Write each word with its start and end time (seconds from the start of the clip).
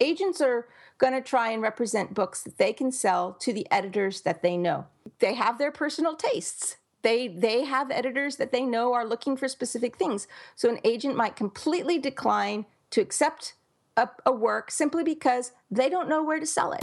Agents 0.00 0.40
are 0.40 0.68
going 0.98 1.14
to 1.14 1.22
try 1.22 1.50
and 1.50 1.62
represent 1.62 2.14
books 2.14 2.42
that 2.42 2.58
they 2.58 2.72
can 2.72 2.92
sell 2.92 3.32
to 3.40 3.52
the 3.52 3.66
editors 3.70 4.22
that 4.22 4.42
they 4.42 4.56
know. 4.56 4.86
They 5.20 5.34
have 5.34 5.58
their 5.58 5.70
personal 5.70 6.16
tastes. 6.16 6.76
They 7.02 7.28
they 7.28 7.64
have 7.64 7.90
editors 7.90 8.36
that 8.36 8.52
they 8.52 8.62
know 8.62 8.92
are 8.92 9.06
looking 9.06 9.36
for 9.36 9.48
specific 9.48 9.96
things. 9.96 10.26
So 10.54 10.68
an 10.68 10.80
agent 10.84 11.16
might 11.16 11.36
completely 11.36 11.98
decline 11.98 12.66
to 12.90 13.00
accept 13.00 13.54
a, 13.96 14.08
a 14.24 14.32
work 14.32 14.70
simply 14.70 15.04
because 15.04 15.52
they 15.70 15.88
don't 15.88 16.08
know 16.08 16.22
where 16.22 16.40
to 16.40 16.46
sell 16.46 16.72
it. 16.72 16.82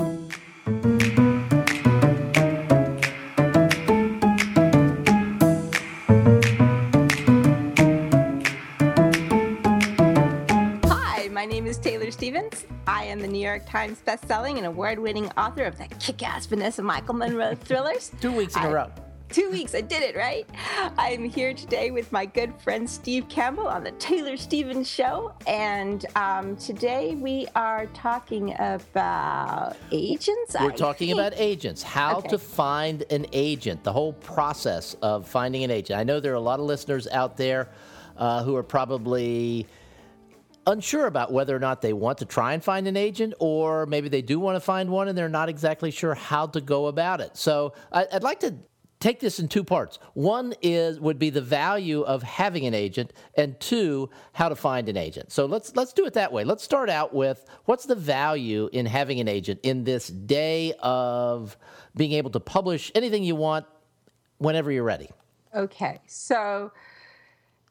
Stevens. 12.33 12.65
I 12.87 13.03
am 13.03 13.19
the 13.19 13.27
New 13.27 13.39
York 13.45 13.63
Times 13.69 14.01
bestselling 14.07 14.57
and 14.57 14.65
award-winning 14.65 15.29
author 15.37 15.65
of 15.65 15.77
the 15.77 15.85
kick-ass 15.99 16.47
Vanessa 16.47 16.81
Michael 16.81 17.13
Munroe 17.13 17.53
thrillers. 17.63 18.11
Two 18.21 18.31
weeks 18.31 18.55
in 18.55 18.63
I- 18.63 18.67
a 18.69 18.73
row. 18.73 18.91
Two 19.29 19.49
weeks, 19.51 19.73
I 19.75 19.81
did 19.81 20.01
it, 20.03 20.15
right? 20.15 20.47
I'm 20.97 21.23
here 21.29 21.53
today 21.55 21.89
with 21.91 22.11
my 22.11 22.23
good 22.25 22.53
friend 22.61 22.87
Steve 22.89 23.27
Campbell 23.29 23.67
on 23.67 23.83
the 23.83 23.91
Taylor 23.93 24.35
Stevens 24.37 24.87
Show. 24.89 25.33
And 25.47 26.05
um, 26.15 26.55
today 26.57 27.13
we 27.15 27.47
are 27.55 27.85
talking 27.87 28.53
about 28.59 29.75
agents. 29.91 30.55
We're 30.59 30.71
I 30.71 30.75
talking 30.75 31.07
think. 31.09 31.19
about 31.19 31.33
agents, 31.35 31.81
how 31.83 32.17
Okay. 32.17 32.29
to 32.29 32.37
find 32.39 33.03
an 33.11 33.25
agent, 33.33 33.83
the 33.83 33.93
whole 33.93 34.13
process 34.13 34.95
of 35.03 35.27
finding 35.27 35.63
an 35.63 35.71
agent. 35.71 35.99
I 35.99 36.03
know 36.03 36.19
there 36.19 36.31
are 36.33 36.35
a 36.35 36.39
lot 36.39 36.59
of 36.59 36.65
listeners 36.67 37.07
out 37.07 37.35
there 37.37 37.69
uh, 38.17 38.43
who 38.43 38.55
are 38.55 38.61
probably 38.63 39.65
unsure 40.67 41.05
about 41.05 41.31
whether 41.31 41.55
or 41.55 41.59
not 41.59 41.81
they 41.81 41.93
want 41.93 42.17
to 42.19 42.25
try 42.25 42.53
and 42.53 42.63
find 42.63 42.87
an 42.87 42.97
agent, 42.97 43.33
or 43.39 43.85
maybe 43.85 44.09
they 44.09 44.21
do 44.21 44.39
want 44.39 44.55
to 44.55 44.59
find 44.59 44.89
one 44.89 45.07
and 45.07 45.17
they're 45.17 45.29
not 45.29 45.49
exactly 45.49 45.91
sure 45.91 46.15
how 46.15 46.47
to 46.47 46.61
go 46.61 46.87
about 46.87 47.21
it. 47.21 47.35
So 47.37 47.73
I'd 47.91 48.23
like 48.23 48.39
to 48.41 48.55
take 49.03 49.19
this 49.19 49.37
in 49.37 49.49
two 49.49 49.65
parts. 49.65 49.99
One 50.13 50.53
is 50.61 50.97
would 50.99 51.19
be 51.19 51.29
the 51.29 51.41
value 51.41 52.01
of 52.01 52.23
having 52.23 52.65
an 52.65 52.73
agent, 52.73 53.11
and 53.35 53.59
two, 53.59 54.09
how 54.31 54.47
to 54.47 54.55
find 54.55 54.87
an 54.87 54.95
agent. 54.95 55.31
So 55.31 55.45
let's 55.45 55.75
let's 55.75 55.91
do 55.91 56.05
it 56.05 56.13
that 56.13 56.31
way. 56.31 56.45
Let's 56.45 56.63
start 56.63 56.89
out 56.89 57.13
with 57.13 57.45
what's 57.65 57.85
the 57.85 57.95
value 57.95 58.69
in 58.71 58.85
having 58.85 59.19
an 59.19 59.27
agent 59.27 59.59
in 59.63 59.83
this 59.83 60.07
day 60.07 60.73
of 60.79 61.57
being 61.95 62.13
able 62.13 62.31
to 62.31 62.39
publish 62.39 62.91
anything 62.95 63.23
you 63.23 63.35
want 63.35 63.65
whenever 64.37 64.71
you're 64.71 64.83
ready. 64.83 65.09
Okay, 65.53 65.99
so 66.07 66.71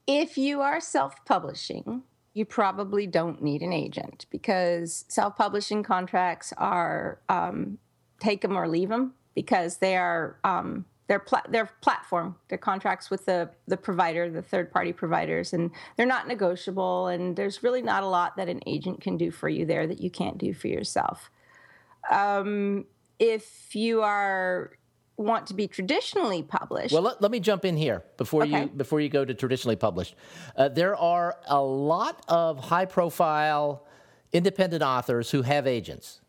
if 0.06 0.36
you 0.36 0.60
are 0.60 0.80
self 0.80 1.24
publishing, 1.24 2.02
you 2.34 2.44
probably 2.44 3.06
don't 3.06 3.42
need 3.42 3.62
an 3.62 3.72
agent 3.72 4.26
because 4.30 5.04
self 5.08 5.36
publishing 5.36 5.82
contracts 5.82 6.52
are 6.56 7.20
um, 7.28 7.78
take 8.20 8.40
them 8.40 8.56
or 8.56 8.68
leave 8.68 8.88
them 8.88 9.14
because 9.34 9.78
they 9.78 9.96
are. 9.96 10.38
Um, 10.44 10.86
they're, 11.08 11.18
pla- 11.18 11.42
they're 11.46 11.68
platform. 11.82 12.36
They're 12.48 12.56
contracts 12.56 13.10
with 13.10 13.26
the, 13.26 13.50
the 13.66 13.76
provider, 13.76 14.30
the 14.30 14.40
third 14.40 14.72
party 14.72 14.94
providers, 14.94 15.52
and 15.52 15.70
they're 15.96 16.06
not 16.06 16.26
negotiable. 16.26 17.08
And 17.08 17.36
there's 17.36 17.62
really 17.62 17.82
not 17.82 18.02
a 18.02 18.06
lot 18.06 18.36
that 18.36 18.48
an 18.48 18.60
agent 18.66 19.02
can 19.02 19.18
do 19.18 19.30
for 19.30 19.48
you 19.48 19.66
there 19.66 19.86
that 19.86 20.00
you 20.00 20.10
can't 20.10 20.38
do 20.38 20.54
for 20.54 20.68
yourself. 20.68 21.28
Um, 22.10 22.86
if 23.18 23.74
you 23.74 24.00
are 24.00 24.70
want 25.22 25.46
to 25.48 25.54
be 25.54 25.66
traditionally 25.68 26.42
published, 26.42 26.92
Well, 26.92 27.02
let, 27.02 27.22
let 27.22 27.30
me 27.30 27.40
jump 27.40 27.64
in 27.64 27.76
here 27.76 28.02
before 28.16 28.42
Okay. 28.42 28.62
you 28.62 28.66
before 28.68 29.00
you 29.00 29.08
go 29.08 29.24
to 29.24 29.34
traditionally 29.34 29.76
published. 29.76 30.14
Uh, 30.56 30.68
there 30.68 30.96
are 30.96 31.38
a 31.46 31.60
lot 31.60 32.22
of 32.28 32.58
high 32.58 32.84
profile 32.86 33.86
independent 34.32 34.82
authors 34.82 35.30
who 35.30 35.42
have 35.42 35.66
agents. 35.66 36.20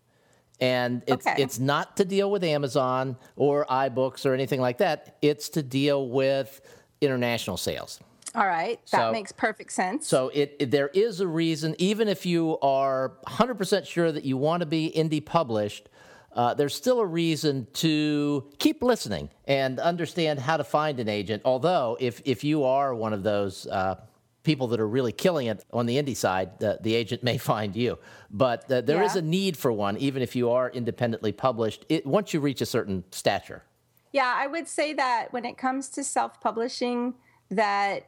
And 0.59 1.01
it's 1.07 1.25
Okay. 1.27 1.41
it's 1.41 1.59
not 1.59 1.97
to 1.97 2.05
deal 2.05 2.29
with 2.31 2.43
Amazon 2.43 3.17
or 3.35 3.65
iBooks 3.65 4.25
or 4.25 4.33
anything 4.33 4.61
like 4.61 4.77
that. 4.77 5.17
It's 5.21 5.49
to 5.49 5.63
deal 5.63 6.07
with 6.07 6.61
international 7.01 7.57
sales. 7.57 7.99
All 8.35 8.47
right, 8.47 8.79
that 8.91 8.97
So- 9.07 9.11
makes 9.11 9.31
perfect 9.31 9.71
sense. 9.73 10.07
So 10.07 10.29
it, 10.33 10.55
it- 10.59 10.71
there 10.71 10.87
is 10.89 11.19
a 11.19 11.27
reason, 11.27 11.75
even 11.77 12.07
if 12.07 12.25
you 12.25 12.57
are 12.61 13.13
100% 13.27 13.85
sure 13.85 14.11
that 14.11 14.23
you 14.25 14.37
want 14.37 14.61
to 14.61 14.65
be 14.65 14.91
indie 14.95 15.23
published, 15.23 15.87
uh, 16.35 16.53
there's 16.53 16.75
still 16.75 16.99
a 16.99 17.05
reason 17.05 17.67
to 17.73 18.49
keep 18.59 18.81
listening 18.83 19.29
and 19.45 19.79
understand 19.79 20.39
how 20.39 20.57
to 20.57 20.63
find 20.63 20.99
an 20.99 21.09
agent. 21.09 21.41
Although, 21.45 21.97
if 21.99 22.21
if 22.25 22.43
you 22.43 22.63
are 22.63 22.93
one 22.95 23.13
of 23.13 23.23
those 23.23 23.67
uh, 23.67 23.95
people 24.43 24.67
that 24.67 24.79
are 24.79 24.87
really 24.87 25.11
killing 25.13 25.47
it 25.47 25.63
on 25.71 25.85
the 25.85 25.95
indie 26.01 26.15
side, 26.15 26.59
the, 26.59 26.77
the 26.81 26.93
agent 26.95 27.23
may 27.23 27.37
find 27.51 27.75
you. 27.75 27.97
But 28.29 28.69
uh, 28.71 28.81
there 28.81 29.01
is 29.01 29.15
Yeah. 29.15 29.19
a 29.19 29.23
need 29.23 29.55
for 29.57 29.71
one, 29.71 29.97
even 29.97 30.21
if 30.21 30.35
you 30.35 30.49
are 30.49 30.69
independently 30.69 31.31
published. 31.31 31.85
It, 31.89 32.05
once 32.05 32.33
you 32.33 32.39
reach 32.41 32.59
a 32.61 32.65
certain 32.65 33.03
stature. 33.11 33.63
yeah, 34.11 34.33
I 34.35 34.47
would 34.47 34.67
say 34.67 34.93
that 34.93 35.31
when 35.31 35.45
it 35.45 35.57
comes 35.57 35.87
to 35.89 36.03
self-publishing, 36.03 37.13
that 37.49 38.07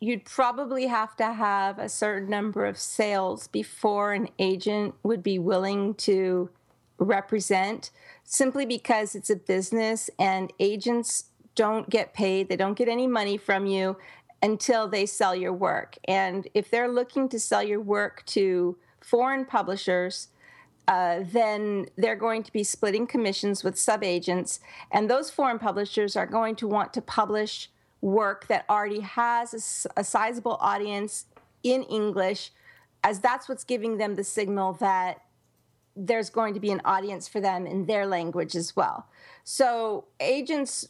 you'd 0.00 0.24
probably 0.26 0.86
have 0.86 1.16
to 1.16 1.32
have 1.32 1.78
a 1.78 1.88
certain 1.88 2.28
number 2.30 2.66
of 2.66 2.78
sales 2.78 3.48
before 3.48 4.12
an 4.12 4.28
agent 4.38 4.94
would 5.02 5.22
be 5.22 5.38
willing 5.38 5.94
to 5.94 6.50
represent 6.98 7.90
simply 8.24 8.64
because 8.64 9.14
it's 9.14 9.30
a 9.30 9.36
business 9.36 10.08
and 10.18 10.52
agents 10.60 11.24
don't 11.54 11.90
get 11.90 12.14
paid 12.14 12.48
they 12.48 12.56
don't 12.56 12.78
get 12.78 12.88
any 12.88 13.06
money 13.06 13.36
from 13.36 13.66
you 13.66 13.96
until 14.42 14.86
they 14.86 15.06
sell 15.06 15.34
your 15.34 15.54
work. 15.54 15.96
And 16.06 16.46
if 16.52 16.70
they're 16.70 16.92
looking 16.92 17.30
to 17.30 17.40
sell 17.40 17.62
your 17.62 17.80
work 17.80 18.22
to 18.26 18.76
foreign 19.00 19.46
publishers 19.46 20.28
uh, 20.86 21.20
then 21.32 21.86
they're 21.96 22.14
going 22.14 22.42
to 22.42 22.52
be 22.52 22.62
splitting 22.62 23.06
commissions 23.06 23.64
with 23.64 23.78
subagents, 23.78 24.60
and 24.92 25.08
those 25.08 25.30
foreign 25.30 25.58
publishers 25.58 26.14
are 26.14 26.26
going 26.26 26.54
to 26.54 26.68
want 26.68 26.92
to 26.92 27.00
publish 27.00 27.70
work 28.02 28.46
that 28.48 28.66
already 28.68 29.00
has 29.00 29.86
a 29.96 30.04
sizable 30.04 30.58
audience 30.60 31.24
in 31.62 31.82
English, 31.84 32.52
as 33.02 33.20
that's 33.20 33.48
what's 33.48 33.64
giving 33.64 33.96
them 33.96 34.14
the 34.14 34.24
signal 34.24 34.74
that 34.74 35.22
there's 35.96 36.30
going 36.30 36.54
to 36.54 36.60
be 36.60 36.70
an 36.70 36.80
audience 36.84 37.28
for 37.28 37.40
them 37.40 37.66
in 37.66 37.86
their 37.86 38.06
language 38.06 38.56
as 38.56 38.74
well. 38.74 39.06
So 39.44 40.06
agents 40.20 40.88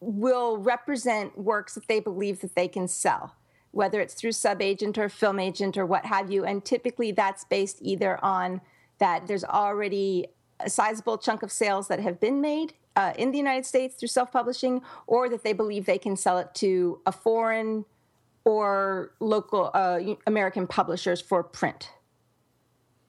will 0.00 0.58
represent 0.58 1.36
works 1.36 1.74
that 1.74 1.88
they 1.88 2.00
believe 2.00 2.40
that 2.40 2.54
they 2.54 2.68
can 2.68 2.86
sell 2.86 3.34
whether 3.70 4.00
it's 4.00 4.14
through 4.14 4.32
subagent 4.32 4.96
or 4.96 5.08
film 5.08 5.38
agent 5.38 5.76
or 5.76 5.84
what 5.84 6.06
have 6.06 6.30
you 6.30 6.44
and 6.44 6.64
typically 6.64 7.12
that's 7.12 7.44
based 7.44 7.78
either 7.80 8.22
on 8.24 8.60
that 8.98 9.26
there's 9.26 9.44
already 9.44 10.26
a 10.60 10.70
sizable 10.70 11.18
chunk 11.18 11.42
of 11.42 11.52
sales 11.52 11.88
that 11.88 12.00
have 12.00 12.18
been 12.18 12.40
made 12.40 12.74
uh, 12.96 13.12
in 13.18 13.30
the 13.30 13.38
united 13.38 13.66
states 13.66 13.96
through 13.96 14.08
self-publishing 14.08 14.80
or 15.06 15.28
that 15.28 15.44
they 15.44 15.52
believe 15.52 15.86
they 15.86 15.98
can 15.98 16.16
sell 16.16 16.38
it 16.38 16.48
to 16.54 17.00
a 17.06 17.12
foreign 17.12 17.84
or 18.44 19.12
local 19.20 19.70
uh, 19.74 20.00
american 20.26 20.66
publishers 20.66 21.20
for 21.20 21.42
print 21.42 21.90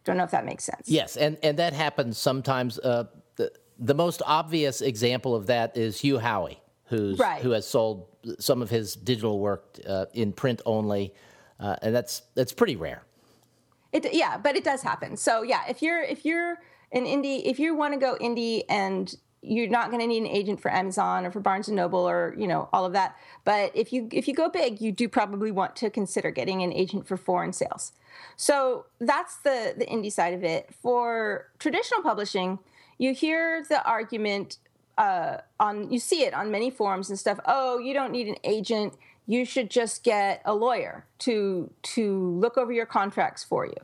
don't 0.04 0.18
know 0.18 0.24
if 0.24 0.32
that 0.32 0.46
makes 0.46 0.64
sense 0.64 0.88
Yes, 0.88 1.18
and, 1.18 1.38
and 1.44 1.58
that 1.60 1.74
happens 1.74 2.18
sometimes. 2.18 2.80
Uh, 2.80 3.06
the, 3.36 3.52
the 3.78 3.94
most 3.94 4.22
obvious 4.26 4.82
example 4.82 5.36
of 5.36 5.48
that 5.48 5.78
is 5.78 6.00
Hugh 6.02 6.18
Howey, 6.20 6.58
who's, 6.86 7.20
Right. 7.20 7.42
who 7.42 7.52
has 7.52 7.68
sold 7.68 8.08
some 8.40 8.62
of 8.62 8.70
his 8.70 8.96
digital 8.96 9.40
work 9.40 9.78
uh, 9.88 10.06
in 10.14 10.34
print 10.34 10.62
only, 10.66 11.14
uh, 11.60 11.76
and 11.82 11.96
that's, 11.96 12.24
that's 12.36 12.54
pretty 12.54 12.76
rare. 12.76 13.04
It 13.92 14.14
yeah, 14.14 14.38
but 14.38 14.56
it 14.56 14.64
does 14.64 14.82
happen. 14.84 15.18
So 15.18 15.42
yeah, 15.42 15.62
if 15.68 15.82
you're 15.82 16.04
if 16.04 16.24
you're 16.24 16.58
an 16.92 17.06
indie, 17.06 17.42
if 17.44 17.58
you 17.58 17.74
want 17.74 17.94
to 17.96 18.00
go 18.00 18.16
indie 18.22 18.62
and 18.70 19.14
you're 19.42 19.70
not 19.70 19.90
going 19.90 20.02
to 20.02 20.08
need 20.08 20.22
an 20.22 20.28
agent 20.28 20.62
for 20.62 20.72
Amazon 20.72 21.26
or 21.26 21.32
for 21.32 21.40
Barnes 21.40 21.68
and 21.68 21.78
Noble 21.78 22.08
or 22.08 22.36
you 22.38 22.48
know 22.48 22.70
all 22.74 22.86
of 22.86 22.94
that. 22.94 23.16
But 23.44 23.72
if 23.76 23.94
you 23.94 24.08
if 24.12 24.28
you 24.28 24.34
go 24.34 24.50
big, 24.50 24.82
you 24.82 24.92
do 24.92 25.08
probably 25.08 25.52
want 25.52 25.76
to 25.78 25.90
consider 25.90 26.32
getting 26.32 26.62
an 26.64 26.74
agent 26.74 27.08
for 27.08 27.18
foreign 27.18 27.54
sales. 27.54 27.94
So 28.36 28.86
that's 29.00 29.38
the 29.38 29.74
the 29.78 29.86
indie 29.86 30.12
side 30.12 30.34
of 30.34 30.44
it. 30.44 30.74
For 30.82 31.50
traditional 31.60 32.02
publishing, 32.02 32.60
you 32.98 33.14
hear 33.14 33.64
the 33.68 33.84
argument 33.86 34.58
uh, 34.98 35.38
on 35.60 35.90
you 35.90 36.00
see 36.00 36.24
it 36.24 36.34
on 36.34 36.52
many 36.52 36.70
forums 36.70 37.10
and 37.10 37.18
stuff. 37.18 37.40
Oh, 37.46 37.80
you 37.80 37.94
don't 37.94 38.12
need 38.12 38.28
an 38.28 38.38
agent. 38.44 38.94
You 39.26 39.46
should 39.46 39.70
just 39.70 40.04
get 40.04 40.42
a 40.44 40.54
lawyer 40.54 41.06
to 41.20 41.72
to 41.84 42.30
look 42.32 42.58
over 42.58 42.72
your 42.72 42.86
contracts 42.86 43.44
for 43.44 43.66
you. 43.66 43.78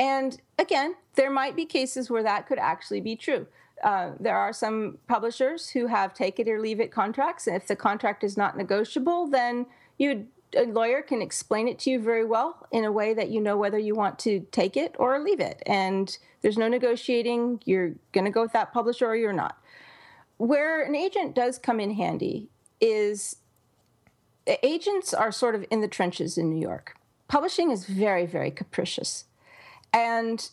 And 0.00 0.40
again, 0.58 0.96
there 1.14 1.30
might 1.30 1.54
be 1.54 1.66
cases 1.66 2.08
where 2.08 2.22
that 2.22 2.48
could 2.48 2.58
actually 2.58 3.02
be 3.02 3.16
true. 3.16 3.46
Uh, 3.84 4.12
there 4.18 4.36
are 4.36 4.52
some 4.52 4.98
publishers 5.06 5.68
who 5.68 5.86
have 5.86 6.14
take 6.14 6.40
it 6.40 6.48
or 6.48 6.58
leave 6.58 6.80
it 6.80 6.90
contracts, 6.90 7.46
and 7.46 7.54
if 7.54 7.66
the 7.66 7.76
contract 7.76 8.24
is 8.24 8.36
not 8.36 8.56
negotiable, 8.56 9.26
then 9.26 9.66
you 9.98 10.26
a 10.56 10.64
lawyer 10.64 11.00
can 11.00 11.22
explain 11.22 11.68
it 11.68 11.78
to 11.78 11.90
you 11.90 12.00
very 12.00 12.24
well 12.24 12.66
in 12.72 12.84
a 12.84 12.90
way 12.90 13.14
that 13.14 13.30
you 13.30 13.40
know 13.40 13.56
whether 13.56 13.78
you 13.78 13.94
want 13.94 14.18
to 14.18 14.40
take 14.50 14.76
it 14.76 14.96
or 14.98 15.20
leave 15.20 15.38
it. 15.38 15.62
And 15.64 16.16
there's 16.42 16.58
no 16.58 16.66
negotiating. 16.66 17.62
You're 17.64 17.92
going 18.10 18.24
to 18.24 18.32
go 18.32 18.42
with 18.42 18.52
that 18.52 18.72
publisher 18.72 19.06
or 19.06 19.14
you're 19.14 19.32
not. 19.32 19.56
Where 20.38 20.82
an 20.82 20.96
agent 20.96 21.36
does 21.36 21.56
come 21.56 21.78
in 21.78 21.94
handy 21.94 22.48
is 22.80 23.36
agents 24.64 25.14
are 25.14 25.30
sort 25.30 25.54
of 25.54 25.64
in 25.70 25.82
the 25.82 25.86
trenches 25.88 26.36
in 26.36 26.50
New 26.50 26.60
York. 26.60 26.96
Publishing 27.28 27.70
is 27.70 27.86
very, 27.86 28.26
very 28.26 28.50
capricious. 28.50 29.26
And 29.92 30.48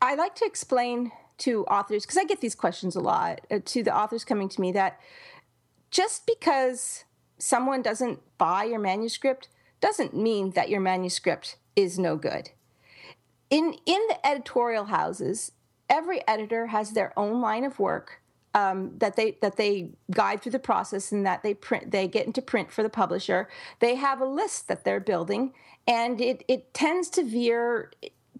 I 0.00 0.14
like 0.14 0.34
to 0.36 0.44
explain 0.44 1.12
to 1.38 1.64
authors, 1.66 2.04
because 2.04 2.18
I 2.18 2.24
get 2.24 2.40
these 2.40 2.54
questions 2.54 2.94
a 2.96 3.00
lot, 3.00 3.40
uh, 3.50 3.58
to 3.64 3.82
the 3.82 3.96
authors 3.96 4.24
coming 4.24 4.48
to 4.50 4.60
me 4.60 4.72
that 4.72 5.00
just 5.90 6.26
because 6.26 7.04
someone 7.38 7.82
doesn't 7.82 8.20
buy 8.38 8.64
your 8.64 8.78
manuscript 8.78 9.48
doesn't 9.80 10.14
mean 10.14 10.50
that 10.50 10.68
your 10.68 10.80
manuscript 10.80 11.56
is 11.76 11.98
no 11.98 12.16
good. 12.16 12.50
In, 13.50 13.74
in 13.86 14.00
the 14.08 14.26
editorial 14.26 14.86
houses, 14.86 15.52
every 15.88 16.26
editor 16.26 16.68
has 16.68 16.92
their 16.92 17.12
own 17.18 17.40
line 17.40 17.64
of 17.64 17.78
work 17.78 18.20
um, 18.54 18.92
that 18.98 19.16
they 19.16 19.36
that 19.42 19.56
they 19.56 19.90
guide 20.12 20.40
through 20.40 20.52
the 20.52 20.58
process 20.58 21.10
and 21.12 21.26
that 21.26 21.42
they 21.42 21.54
print 21.54 21.90
they 21.90 22.06
get 22.06 22.26
into 22.26 22.40
print 22.40 22.70
for 22.70 22.82
the 22.82 22.88
publisher. 22.88 23.48
They 23.80 23.96
have 23.96 24.20
a 24.20 24.26
list 24.26 24.68
that 24.68 24.84
they're 24.84 25.00
building, 25.00 25.52
and 25.86 26.20
it 26.20 26.44
it 26.46 26.72
tends 26.72 27.08
to 27.10 27.24
veer 27.24 27.90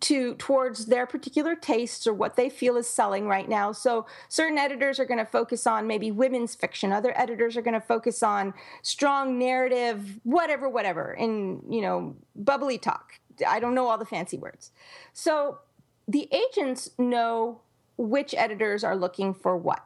to 0.01 0.35
towards 0.37 0.87
their 0.87 1.07
particular 1.07 1.55
tastes 1.55 2.07
or 2.07 2.15
what 2.15 2.37
they 2.37 2.51
feel 2.51 2.77
is 2.77 2.89
selling 2.89 3.27
right 3.27 3.49
now. 3.49 3.73
So 3.73 4.07
certain 4.29 4.59
editors 4.59 4.99
are 4.99 5.05
going 5.05 5.19
to 5.19 5.25
focus 5.25 5.67
on 5.67 5.87
maybe 5.87 6.11
women's 6.11 6.55
fiction, 6.55 6.93
other 6.93 7.13
editors 7.19 7.57
are 7.57 7.63
going 7.63 7.81
to 7.81 7.87
focus 7.87 8.23
on 8.23 8.55
strong 8.83 9.39
narrative, 9.39 10.19
whatever, 10.25 10.69
whatever, 10.69 11.13
and 11.13 11.63
you 11.69 11.81
know, 11.81 12.17
bubbly 12.35 12.79
talk. 12.79 13.21
I 13.47 13.61
don't 13.61 13.75
know 13.75 13.89
all 13.89 13.99
the 13.99 14.05
fancy 14.05 14.37
words. 14.37 14.71
So 15.13 15.59
the 16.07 16.29
agents 16.33 16.91
know 16.99 17.61
which 17.97 18.35
editors 18.37 18.85
are 18.85 18.97
looking 18.97 19.35
for 19.35 19.57
what. 19.57 19.85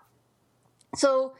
So 0.96 1.34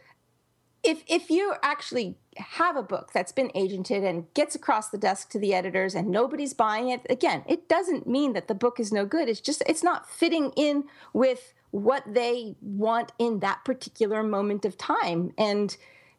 if 0.88 1.04
if 1.06 1.30
you 1.30 1.54
actually 1.62 2.16
have 2.38 2.76
a 2.76 2.82
book 2.82 3.10
that's 3.12 3.32
been 3.32 3.50
agented 3.50 4.08
and 4.08 4.32
gets 4.32 4.54
across 4.54 4.88
the 4.88 4.96
desk 4.96 5.28
to 5.30 5.38
the 5.38 5.52
editors 5.52 5.94
and 5.94 6.08
nobody's 6.08 6.54
buying 6.54 6.88
it, 6.88 7.04
again, 7.10 7.44
it 7.46 7.68
doesn't 7.68 8.06
mean 8.06 8.32
that 8.32 8.48
the 8.48 8.54
book 8.54 8.80
is 8.80 8.90
no 8.90 9.04
good. 9.04 9.28
It's 9.28 9.40
just 9.40 9.62
it's 9.66 9.82
not 9.82 10.08
fitting 10.08 10.50
in 10.56 10.84
with 11.12 11.52
what 11.72 12.02
they 12.06 12.56
want 12.62 13.12
in 13.18 13.40
that 13.40 13.64
particular 13.66 14.22
moment 14.22 14.64
of 14.64 14.78
time. 14.78 15.32
And 15.36 15.76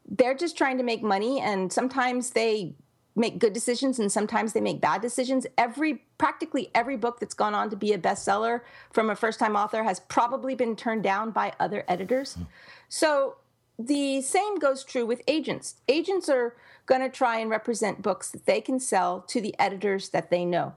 they're 0.07 0.35
just 0.35 0.55
trying 0.55 0.77
to 0.77 0.83
make 0.83 1.01
money 1.01 1.39
and 1.39 1.73
sometimes 1.73 2.31
they 2.31 2.75
make 3.15 3.39
good 3.39 3.53
decisions 3.53 3.97
and 3.97 4.11
sometimes 4.11 4.53
they 4.53 4.61
make 4.61 4.79
bad 4.79 5.01
decisions. 5.01 5.47
Every 5.57 6.03
practically 6.19 6.69
every 6.75 6.95
book 6.95 7.19
that's 7.19 7.33
gone 7.33 7.55
on 7.55 7.71
to 7.71 7.75
be 7.75 7.91
a 7.91 7.97
bestseller 7.97 8.61
from 8.91 9.09
a 9.09 9.15
first-time 9.15 9.55
author 9.55 9.83
has 9.83 9.99
probably 9.99 10.53
been 10.53 10.75
turned 10.75 11.01
down 11.01 11.31
by 11.31 11.53
other 11.59 11.83
editors. 11.87 12.35
Mm. 12.35 12.45
So 12.87 13.37
the 13.79 14.21
same 14.21 14.59
goes 14.59 14.83
true 14.83 15.05
with 15.05 15.21
agents. 15.25 15.75
Agents 15.87 16.27
are 16.27 16.57
going 16.85 16.99
to 16.99 17.09
try 17.09 17.39
and 17.39 17.49
represent 17.49 18.01
books 18.01 18.29
that 18.31 18.45
they 18.45 18.59
can 18.59 18.77
sell 18.77 19.21
to 19.21 19.39
the 19.39 19.55
editors 19.57 20.09
that 20.09 20.29
they 20.29 20.43
know. 20.43 20.73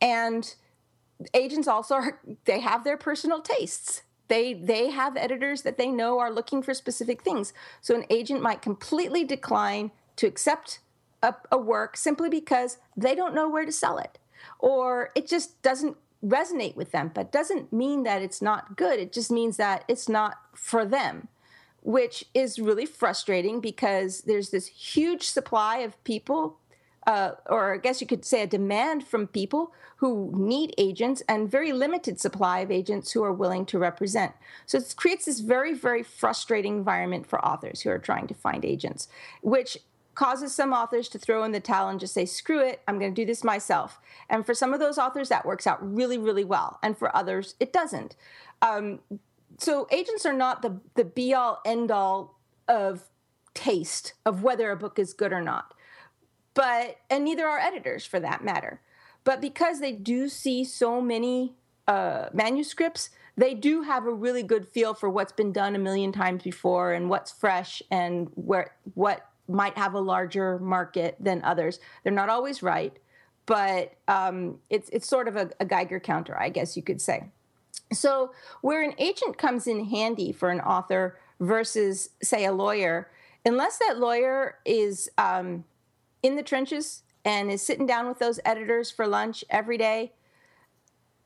And 0.00 0.54
agents 1.34 1.68
also 1.68 1.96
are, 1.96 2.20
they 2.46 2.60
have 2.60 2.84
their 2.84 2.96
personal 2.96 3.42
tastes. 3.42 4.02
They 4.28 4.52
they 4.52 4.90
have 4.90 5.16
editors 5.16 5.62
that 5.62 5.78
they 5.78 5.88
know 5.88 6.18
are 6.18 6.30
looking 6.30 6.62
for 6.62 6.74
specific 6.74 7.22
things. 7.22 7.54
So 7.80 7.94
an 7.94 8.04
agent 8.10 8.42
might 8.42 8.60
completely 8.60 9.24
decline 9.24 9.90
to 10.16 10.26
accept 10.26 10.80
a, 11.22 11.34
a 11.50 11.56
work 11.56 11.96
simply 11.96 12.28
because 12.28 12.78
they 12.96 13.14
don't 13.14 13.34
know 13.34 13.48
where 13.48 13.64
to 13.64 13.72
sell 13.72 13.98
it 13.98 14.18
or 14.58 15.10
it 15.14 15.26
just 15.26 15.60
doesn't 15.62 15.96
resonate 16.24 16.76
with 16.76 16.92
them, 16.92 17.10
but 17.14 17.32
doesn't 17.32 17.72
mean 17.72 18.02
that 18.02 18.22
it's 18.22 18.42
not 18.42 18.76
good. 18.76 18.98
It 19.00 19.12
just 19.12 19.30
means 19.30 19.56
that 19.56 19.84
it's 19.88 20.08
not 20.08 20.36
for 20.54 20.84
them 20.84 21.28
which 21.82 22.24
is 22.34 22.58
really 22.58 22.86
frustrating 22.86 23.60
because 23.60 24.22
there's 24.22 24.50
this 24.50 24.66
huge 24.66 25.22
supply 25.22 25.78
of 25.78 26.02
people, 26.04 26.58
uh, 27.06 27.32
or 27.46 27.74
I 27.74 27.78
guess 27.78 28.00
you 28.00 28.06
could 28.06 28.24
say 28.24 28.42
a 28.42 28.46
demand 28.46 29.06
from 29.06 29.26
people 29.26 29.72
who 29.96 30.30
need 30.34 30.74
agents 30.78 31.22
and 31.28 31.50
very 31.50 31.72
limited 31.72 32.20
supply 32.20 32.60
of 32.60 32.70
agents 32.70 33.12
who 33.12 33.24
are 33.24 33.32
willing 33.32 33.66
to 33.66 33.78
represent. 33.78 34.32
So 34.66 34.78
it 34.78 34.94
creates 34.96 35.24
this 35.24 35.40
very, 35.40 35.74
very 35.74 36.02
frustrating 36.02 36.76
environment 36.76 37.26
for 37.26 37.44
authors 37.44 37.80
who 37.80 37.90
are 37.90 37.98
trying 37.98 38.28
to 38.28 38.34
find 38.34 38.64
agents, 38.64 39.08
which 39.42 39.78
causes 40.14 40.52
some 40.52 40.72
authors 40.72 41.08
to 41.08 41.18
throw 41.18 41.44
in 41.44 41.52
the 41.52 41.60
towel 41.60 41.88
and 41.88 42.00
just 42.00 42.12
say, 42.12 42.26
screw 42.26 42.60
it, 42.60 42.80
I'm 42.88 42.98
going 42.98 43.14
to 43.14 43.22
do 43.22 43.24
this 43.24 43.44
myself. 43.44 44.00
And 44.28 44.44
for 44.44 44.52
some 44.52 44.74
of 44.74 44.80
those 44.80 44.98
authors, 44.98 45.28
that 45.28 45.46
works 45.46 45.66
out 45.66 45.78
really, 45.80 46.18
really 46.18 46.42
well. 46.44 46.80
And 46.82 46.98
for 46.98 47.14
others, 47.16 47.54
it 47.60 47.72
doesn't. 47.72 48.16
Um, 48.60 48.98
so 49.58 49.86
agents 49.90 50.24
are 50.24 50.32
not 50.32 50.62
the 50.62 50.80
the 50.94 51.04
be 51.04 51.34
all 51.34 51.60
end 51.64 51.90
all 51.90 52.40
of 52.66 53.04
taste 53.54 54.14
of 54.24 54.42
whether 54.42 54.70
a 54.70 54.76
book 54.76 54.98
is 54.98 55.12
good 55.12 55.32
or 55.32 55.42
not. 55.42 55.74
But 56.54 56.96
and 57.10 57.24
neither 57.24 57.46
are 57.46 57.58
editors 57.58 58.04
for 58.04 58.20
that 58.20 58.44
matter. 58.44 58.80
But 59.24 59.40
because 59.40 59.80
they 59.80 59.92
do 59.92 60.28
see 60.28 60.64
so 60.64 61.00
many 61.00 61.54
uh, 61.86 62.28
manuscripts 62.32 63.10
they 63.36 63.54
do 63.54 63.82
have 63.82 64.04
a 64.04 64.12
really 64.12 64.42
good 64.42 64.66
feel 64.66 64.94
for 64.94 65.08
what's 65.08 65.30
been 65.30 65.52
done 65.52 65.76
a 65.76 65.78
million 65.78 66.10
times 66.10 66.42
before 66.42 66.92
and 66.92 67.08
what's 67.08 67.30
fresh 67.30 67.80
and 67.88 68.28
where 68.34 68.72
what 68.94 69.28
might 69.46 69.78
have 69.78 69.94
a 69.94 70.00
larger 70.00 70.58
market 70.58 71.16
than 71.20 71.40
others. 71.44 71.78
They're 72.02 72.12
not 72.12 72.30
always 72.30 72.64
right 72.64 72.98
but 73.48 73.94
um, 74.08 74.58
it's 74.68 74.90
it's 74.90 75.08
sort 75.08 75.26
of 75.26 75.34
a, 75.34 75.50
a 75.58 75.64
Geiger 75.64 75.98
counter, 75.98 76.38
I 76.38 76.50
guess 76.50 76.76
you 76.76 76.82
could 76.82 77.00
say. 77.00 77.30
So, 77.92 78.32
where 78.60 78.82
an 78.82 78.94
agent 78.98 79.38
comes 79.38 79.66
in 79.66 79.86
handy 79.86 80.32
for 80.32 80.50
an 80.50 80.60
author 80.60 81.18
versus, 81.40 82.10
say, 82.22 82.44
a 82.44 82.52
lawyer, 82.52 83.10
unless 83.44 83.78
that 83.78 83.98
lawyer 83.98 84.56
is 84.64 85.08
um, 85.16 85.64
in 86.22 86.36
the 86.36 86.42
trenches 86.42 87.02
and 87.24 87.50
is 87.50 87.62
sitting 87.62 87.86
down 87.86 88.08
with 88.08 88.18
those 88.18 88.40
editors 88.44 88.90
for 88.90 89.06
lunch 89.06 89.44
every 89.48 89.78
day, 89.78 90.12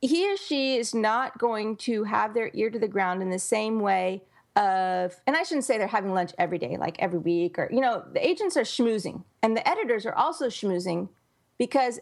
he 0.00 0.30
or 0.32 0.36
she 0.36 0.76
is 0.76 0.94
not 0.94 1.38
going 1.38 1.76
to 1.76 2.04
have 2.04 2.34
their 2.34 2.50
ear 2.54 2.68
to 2.70 2.78
the 2.78 2.88
ground 2.88 3.22
in 3.22 3.30
the 3.30 3.38
same 3.38 3.80
way 3.80 4.22
of 4.54 5.18
and 5.26 5.34
i 5.34 5.42
shouldn't 5.42 5.64
say 5.64 5.78
they're 5.78 5.86
having 5.86 6.12
lunch 6.12 6.32
every 6.36 6.58
day 6.58 6.76
like 6.76 6.96
every 6.98 7.18
week 7.18 7.58
or 7.58 7.70
you 7.72 7.80
know 7.80 8.04
the 8.12 8.26
agents 8.26 8.54
are 8.54 8.62
schmoozing 8.62 9.24
and 9.42 9.56
the 9.56 9.66
editors 9.66 10.04
are 10.04 10.14
also 10.14 10.48
schmoozing 10.48 11.08
because 11.56 12.00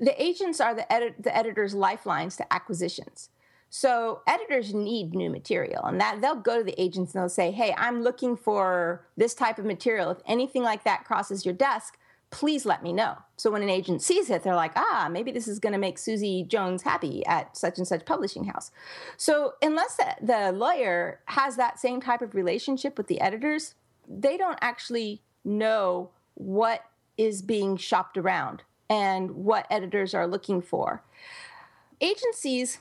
the 0.00 0.22
agents 0.22 0.60
are 0.60 0.74
the, 0.74 0.92
edit, 0.92 1.16
the 1.18 1.36
editors 1.36 1.74
lifelines 1.74 2.36
to 2.36 2.52
acquisitions 2.52 3.30
so 3.70 4.22
editors 4.26 4.72
need 4.74 5.14
new 5.14 5.30
material, 5.30 5.84
and 5.84 6.00
that 6.00 6.20
they'll 6.20 6.34
go 6.36 6.58
to 6.58 6.64
the 6.64 6.80
agents 6.80 7.14
and 7.14 7.22
they'll 7.22 7.28
say, 7.28 7.50
"Hey, 7.50 7.74
I'm 7.76 8.02
looking 8.02 8.36
for 8.36 9.06
this 9.16 9.34
type 9.34 9.58
of 9.58 9.64
material. 9.64 10.10
If 10.10 10.18
anything 10.26 10.62
like 10.62 10.84
that 10.84 11.04
crosses 11.04 11.44
your 11.44 11.54
desk, 11.54 11.98
please 12.30 12.64
let 12.64 12.82
me 12.82 12.92
know." 12.92 13.18
So 13.36 13.50
when 13.50 13.62
an 13.62 13.68
agent 13.68 14.02
sees 14.02 14.30
it, 14.30 14.42
they're 14.42 14.54
like, 14.54 14.72
"Ah, 14.74 15.08
maybe 15.10 15.32
this 15.32 15.46
is 15.46 15.58
going 15.58 15.74
to 15.74 15.78
make 15.78 15.98
Susie 15.98 16.44
Jones 16.44 16.82
happy 16.82 17.24
at 17.26 17.56
such 17.56 17.78
and 17.78 17.86
such 17.86 18.06
publishing 18.06 18.44
house." 18.44 18.70
So 19.16 19.54
unless 19.60 19.96
the, 19.96 20.14
the 20.22 20.52
lawyer 20.52 21.20
has 21.26 21.56
that 21.56 21.78
same 21.78 22.00
type 22.00 22.22
of 22.22 22.34
relationship 22.34 22.96
with 22.96 23.06
the 23.06 23.20
editors, 23.20 23.74
they 24.08 24.38
don't 24.38 24.58
actually 24.62 25.22
know 25.44 26.10
what 26.34 26.84
is 27.18 27.42
being 27.42 27.76
shopped 27.76 28.16
around 28.16 28.62
and 28.88 29.32
what 29.32 29.66
editors 29.70 30.14
are 30.14 30.26
looking 30.26 30.62
for. 30.62 31.02
Agencies 32.00 32.78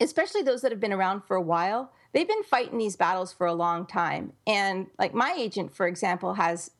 especially 0.00 0.42
those 0.42 0.62
that 0.62 0.72
have 0.72 0.80
been 0.80 0.92
around 0.92 1.22
for 1.24 1.36
a 1.36 1.42
while, 1.42 1.92
they've 2.12 2.28
been 2.28 2.42
fighting 2.42 2.78
these 2.78 2.96
battles 2.96 3.32
for 3.32 3.46
a 3.46 3.54
long 3.54 3.86
time. 3.86 4.32
And 4.46 4.86
like 4.98 5.14
my 5.14 5.34
agent, 5.36 5.74
for 5.74 5.86
example, 5.86 6.34
has 6.34 6.70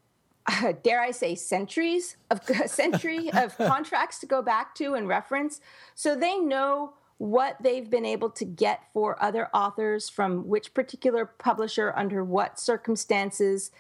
uh, 0.47 0.73
dare 0.83 1.01
I 1.01 1.11
say 1.11 1.35
centuries 1.35 2.17
of 2.31 2.43
century 2.67 3.31
of 3.33 3.57
contracts 3.59 4.19
to 4.21 4.27
go 4.27 4.43
back 4.43 4.75
to 4.77 4.95
and 4.95 5.07
reference. 5.07 5.61
So 5.95 6.17
they 6.17 6.39
know 6.39 6.95
what 7.21 7.59
they've 7.63 7.91
been 7.91 8.07
able 8.07 8.31
to 8.31 8.47
get 8.47 8.81
for 8.95 9.23
other 9.23 9.51
authors 9.53 10.09
from 10.09 10.49
which 10.49 10.73
particular 10.73 11.27
publisher 11.27 11.93
under 11.95 12.25
what 12.25 12.59
circumstances. 12.59 13.71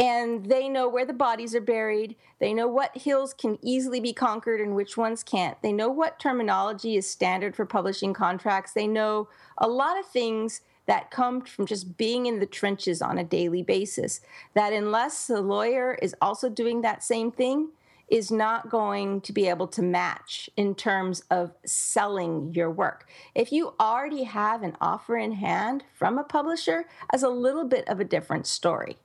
And 0.00 0.46
they 0.46 0.68
know 0.68 0.88
where 0.88 1.04
the 1.04 1.12
bodies 1.12 1.54
are 1.54 1.60
buried. 1.60 2.16
They 2.40 2.52
know 2.52 2.66
what 2.66 2.98
hills 2.98 3.32
can 3.34 3.56
easily 3.62 4.00
be 4.00 4.12
conquered 4.12 4.60
and 4.60 4.74
which 4.74 4.96
ones 4.96 5.22
can't. 5.22 5.56
They 5.62 5.70
know 5.70 5.88
what 5.88 6.18
terminology 6.18 6.96
is 6.96 7.08
standard 7.08 7.54
for 7.54 7.64
publishing 7.64 8.14
contracts. 8.14 8.72
They 8.72 8.88
know 8.88 9.28
a 9.58 9.68
lot 9.68 9.96
of 9.96 10.06
things 10.06 10.62
that 10.86 11.12
come 11.12 11.42
from 11.42 11.66
just 11.66 11.96
being 11.98 12.26
in 12.26 12.40
the 12.40 12.46
trenches 12.46 13.00
on 13.00 13.16
a 13.16 13.22
daily 13.22 13.62
basis. 13.62 14.22
That 14.54 14.72
unless 14.72 15.28
the 15.28 15.40
lawyer 15.40 15.94
is 16.02 16.16
also 16.20 16.48
doing 16.48 16.80
that 16.80 17.04
same 17.04 17.30
thing, 17.30 17.68
is 18.08 18.30
not 18.30 18.70
going 18.70 19.20
to 19.20 19.32
be 19.32 19.46
able 19.46 19.68
to 19.68 19.82
match 19.82 20.48
in 20.56 20.74
terms 20.74 21.22
of 21.30 21.52
selling 21.64 22.52
your 22.54 22.70
work. 22.70 23.06
If 23.34 23.52
you 23.52 23.74
already 23.78 24.24
have 24.24 24.62
an 24.62 24.76
offer 24.80 25.16
in 25.16 25.32
hand 25.32 25.84
from 25.94 26.18
a 26.18 26.24
publisher, 26.24 26.86
as 27.12 27.22
a 27.22 27.28
little 27.28 27.64
bit 27.64 27.86
of 27.88 28.00
a 28.00 28.04
different 28.04 28.46
story 28.46 28.96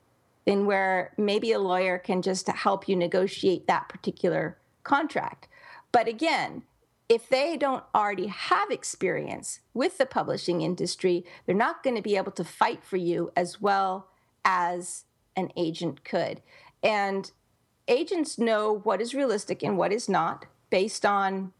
than 0.46 0.66
where 0.66 1.12
maybe 1.16 1.52
a 1.52 1.58
lawyer 1.58 1.98
can 1.98 2.22
just 2.22 2.48
help 2.48 2.88
you 2.88 2.96
negotiate 2.96 3.66
that 3.66 3.88
particular 3.88 4.58
contract. 4.82 5.48
But 5.92 6.08
again, 6.08 6.62
if 7.08 7.28
they 7.28 7.56
don't 7.56 7.84
already 7.94 8.28
have 8.28 8.70
experience 8.70 9.60
with 9.74 9.98
the 9.98 10.06
publishing 10.06 10.62
industry, 10.62 11.24
they're 11.44 11.54
not 11.54 11.82
going 11.82 11.96
to 11.96 12.02
be 12.02 12.16
able 12.16 12.32
to 12.32 12.44
fight 12.44 12.82
for 12.82 12.96
you 12.96 13.30
as 13.36 13.60
well 13.60 14.08
as 14.44 15.04
an 15.36 15.50
agent 15.56 16.04
could. 16.04 16.40
And 16.82 17.30
agents 17.88 18.38
know 18.38 18.80
what 18.84 19.00
is 19.00 19.14
realistic 19.14 19.62
and 19.62 19.76
what 19.76 19.92
is 19.92 20.08
not 20.08 20.46
based 20.70 21.04
on 21.04 21.52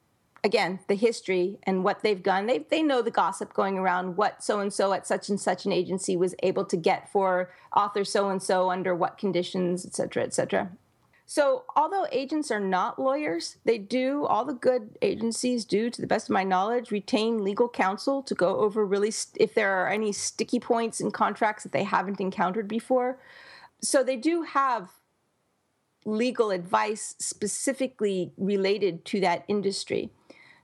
again 0.42 0.78
the 0.88 0.94
history 0.94 1.58
and 1.64 1.84
what 1.84 2.02
they've 2.02 2.22
done. 2.22 2.46
They 2.46 2.58
they 2.58 2.82
know 2.82 3.02
the 3.02 3.10
gossip 3.10 3.52
going 3.54 3.78
around 3.78 4.16
what 4.16 4.42
so 4.42 4.60
and 4.60 4.72
so 4.72 4.92
at 4.92 5.06
such 5.06 5.28
and 5.28 5.40
such 5.40 5.64
an 5.64 5.72
agency 5.72 6.16
was 6.16 6.34
able 6.42 6.64
to 6.66 6.76
get 6.76 7.10
for 7.10 7.50
author 7.74 8.04
so 8.04 8.28
and 8.28 8.42
so 8.42 8.70
under 8.70 8.94
what 8.94 9.18
conditions, 9.18 9.84
et 9.86 9.94
cetera, 9.94 10.22
et 10.22 10.34
cetera. 10.34 10.70
So, 11.26 11.64
although 11.74 12.06
agents 12.12 12.50
are 12.50 12.60
not 12.60 12.98
lawyers, 12.98 13.56
they 13.64 13.78
do, 13.78 14.26
all 14.26 14.44
the 14.44 14.52
good 14.52 14.98
agencies 15.00 15.64
do, 15.64 15.88
to 15.88 16.00
the 16.00 16.06
best 16.06 16.28
of 16.28 16.34
my 16.34 16.44
knowledge, 16.44 16.90
retain 16.90 17.42
legal 17.42 17.68
counsel 17.68 18.22
to 18.24 18.34
go 18.34 18.58
over 18.58 18.84
really 18.84 19.10
st- 19.10 19.40
if 19.40 19.54
there 19.54 19.72
are 19.72 19.88
any 19.88 20.12
sticky 20.12 20.60
points 20.60 21.00
in 21.00 21.10
contracts 21.10 21.62
that 21.62 21.72
they 21.72 21.84
haven't 21.84 22.20
encountered 22.20 22.68
before. 22.68 23.18
So, 23.80 24.04
they 24.04 24.16
do 24.16 24.42
have 24.42 24.90
legal 26.04 26.50
advice 26.50 27.14
specifically 27.18 28.32
related 28.37 29.04
to 29.06 29.20
that 29.20 29.44
industry. 29.49 30.11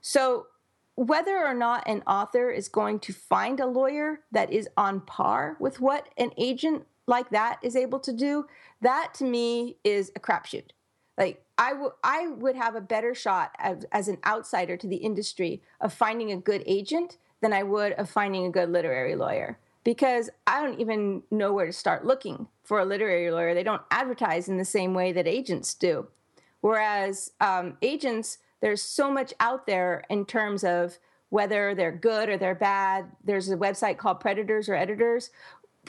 So, 0.01 0.47
whether 0.95 1.37
or 1.37 1.53
not 1.53 1.87
an 1.87 2.03
author 2.05 2.51
is 2.51 2.67
going 2.67 2.99
to 2.99 3.13
find 3.13 3.59
a 3.59 3.65
lawyer 3.65 4.19
that 4.31 4.51
is 4.51 4.67
on 4.77 5.01
par 5.01 5.57
with 5.59 5.79
what 5.79 6.09
an 6.17 6.31
agent 6.37 6.85
like 7.07 7.29
that 7.29 7.59
is 7.63 7.75
able 7.75 7.99
to 7.99 8.13
do, 8.13 8.45
that 8.81 9.13
to 9.15 9.23
me 9.23 9.77
is 9.83 10.11
a 10.15 10.19
crapshoot. 10.19 10.71
Like 11.17 11.43
I 11.57 11.73
would 11.73 11.91
I 12.03 12.27
would 12.27 12.55
have 12.55 12.75
a 12.75 12.81
better 12.81 13.13
shot 13.13 13.55
as, 13.59 13.85
as 13.91 14.07
an 14.07 14.17
outsider 14.25 14.77
to 14.77 14.87
the 14.87 14.97
industry 14.97 15.61
of 15.79 15.93
finding 15.93 16.31
a 16.31 16.37
good 16.37 16.63
agent 16.65 17.17
than 17.41 17.53
I 17.53 17.63
would 17.63 17.93
of 17.93 18.09
finding 18.09 18.45
a 18.45 18.51
good 18.51 18.69
literary 18.69 19.15
lawyer 19.15 19.59
because 19.83 20.29
I 20.45 20.63
don't 20.63 20.79
even 20.79 21.23
know 21.31 21.53
where 21.53 21.65
to 21.65 21.73
start 21.73 22.05
looking 22.05 22.47
for 22.63 22.79
a 22.79 22.85
literary 22.85 23.31
lawyer. 23.31 23.53
They 23.53 23.63
don't 23.63 23.81
advertise 23.91 24.47
in 24.47 24.57
the 24.57 24.65
same 24.65 24.93
way 24.93 25.11
that 25.11 25.27
agents 25.27 25.73
do. 25.73 26.07
Whereas 26.61 27.31
um, 27.41 27.77
agents, 27.81 28.37
there's 28.61 28.81
so 28.81 29.11
much 29.11 29.33
out 29.39 29.65
there 29.65 30.03
in 30.09 30.25
terms 30.25 30.63
of 30.63 30.99
whether 31.29 31.73
they're 31.73 31.91
good 31.91 32.29
or 32.29 32.37
they're 32.37 32.53
bad. 32.53 33.05
There's 33.23 33.49
a 33.49 33.57
website 33.57 33.97
called 33.97 34.19
Predators 34.19 34.69
or 34.69 34.75
Editors, 34.75 35.31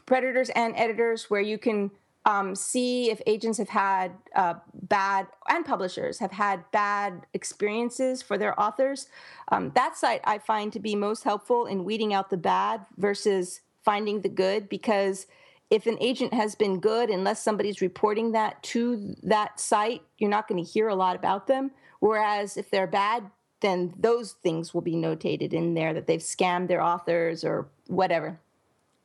Predators 0.06 0.50
and 0.50 0.72
Editors, 0.76 1.28
where 1.28 1.40
you 1.40 1.58
can 1.58 1.90
um, 2.24 2.54
see 2.54 3.10
if 3.10 3.20
agents 3.26 3.58
have 3.58 3.68
had 3.68 4.12
uh, 4.34 4.54
bad 4.72 5.26
and 5.48 5.64
publishers 5.64 6.20
have 6.20 6.30
had 6.30 6.64
bad 6.70 7.26
experiences 7.34 8.22
for 8.22 8.38
their 8.38 8.58
authors. 8.58 9.08
Um, 9.50 9.72
that 9.74 9.96
site 9.96 10.20
I 10.24 10.38
find 10.38 10.72
to 10.72 10.80
be 10.80 10.94
most 10.94 11.24
helpful 11.24 11.66
in 11.66 11.84
weeding 11.84 12.14
out 12.14 12.30
the 12.30 12.36
bad 12.36 12.86
versus 12.96 13.60
finding 13.84 14.20
the 14.20 14.28
good 14.28 14.68
because 14.68 15.26
if 15.70 15.86
an 15.86 15.96
agent 16.00 16.34
has 16.34 16.54
been 16.54 16.80
good, 16.80 17.08
unless 17.08 17.42
somebody's 17.42 17.80
reporting 17.80 18.32
that 18.32 18.62
to 18.62 19.16
that 19.22 19.58
site, 19.58 20.02
you're 20.18 20.28
not 20.28 20.46
going 20.46 20.62
to 20.62 20.70
hear 20.70 20.88
a 20.88 20.94
lot 20.94 21.16
about 21.16 21.46
them. 21.46 21.70
Whereas 22.00 22.56
if 22.56 22.70
they're 22.70 22.86
bad, 22.86 23.30
then 23.60 23.94
those 23.98 24.32
things 24.32 24.74
will 24.74 24.82
be 24.82 24.94
notated 24.94 25.52
in 25.52 25.74
there 25.74 25.94
that 25.94 26.06
they've 26.06 26.20
scammed 26.20 26.68
their 26.68 26.82
authors 26.82 27.42
or 27.42 27.68
whatever. 27.86 28.38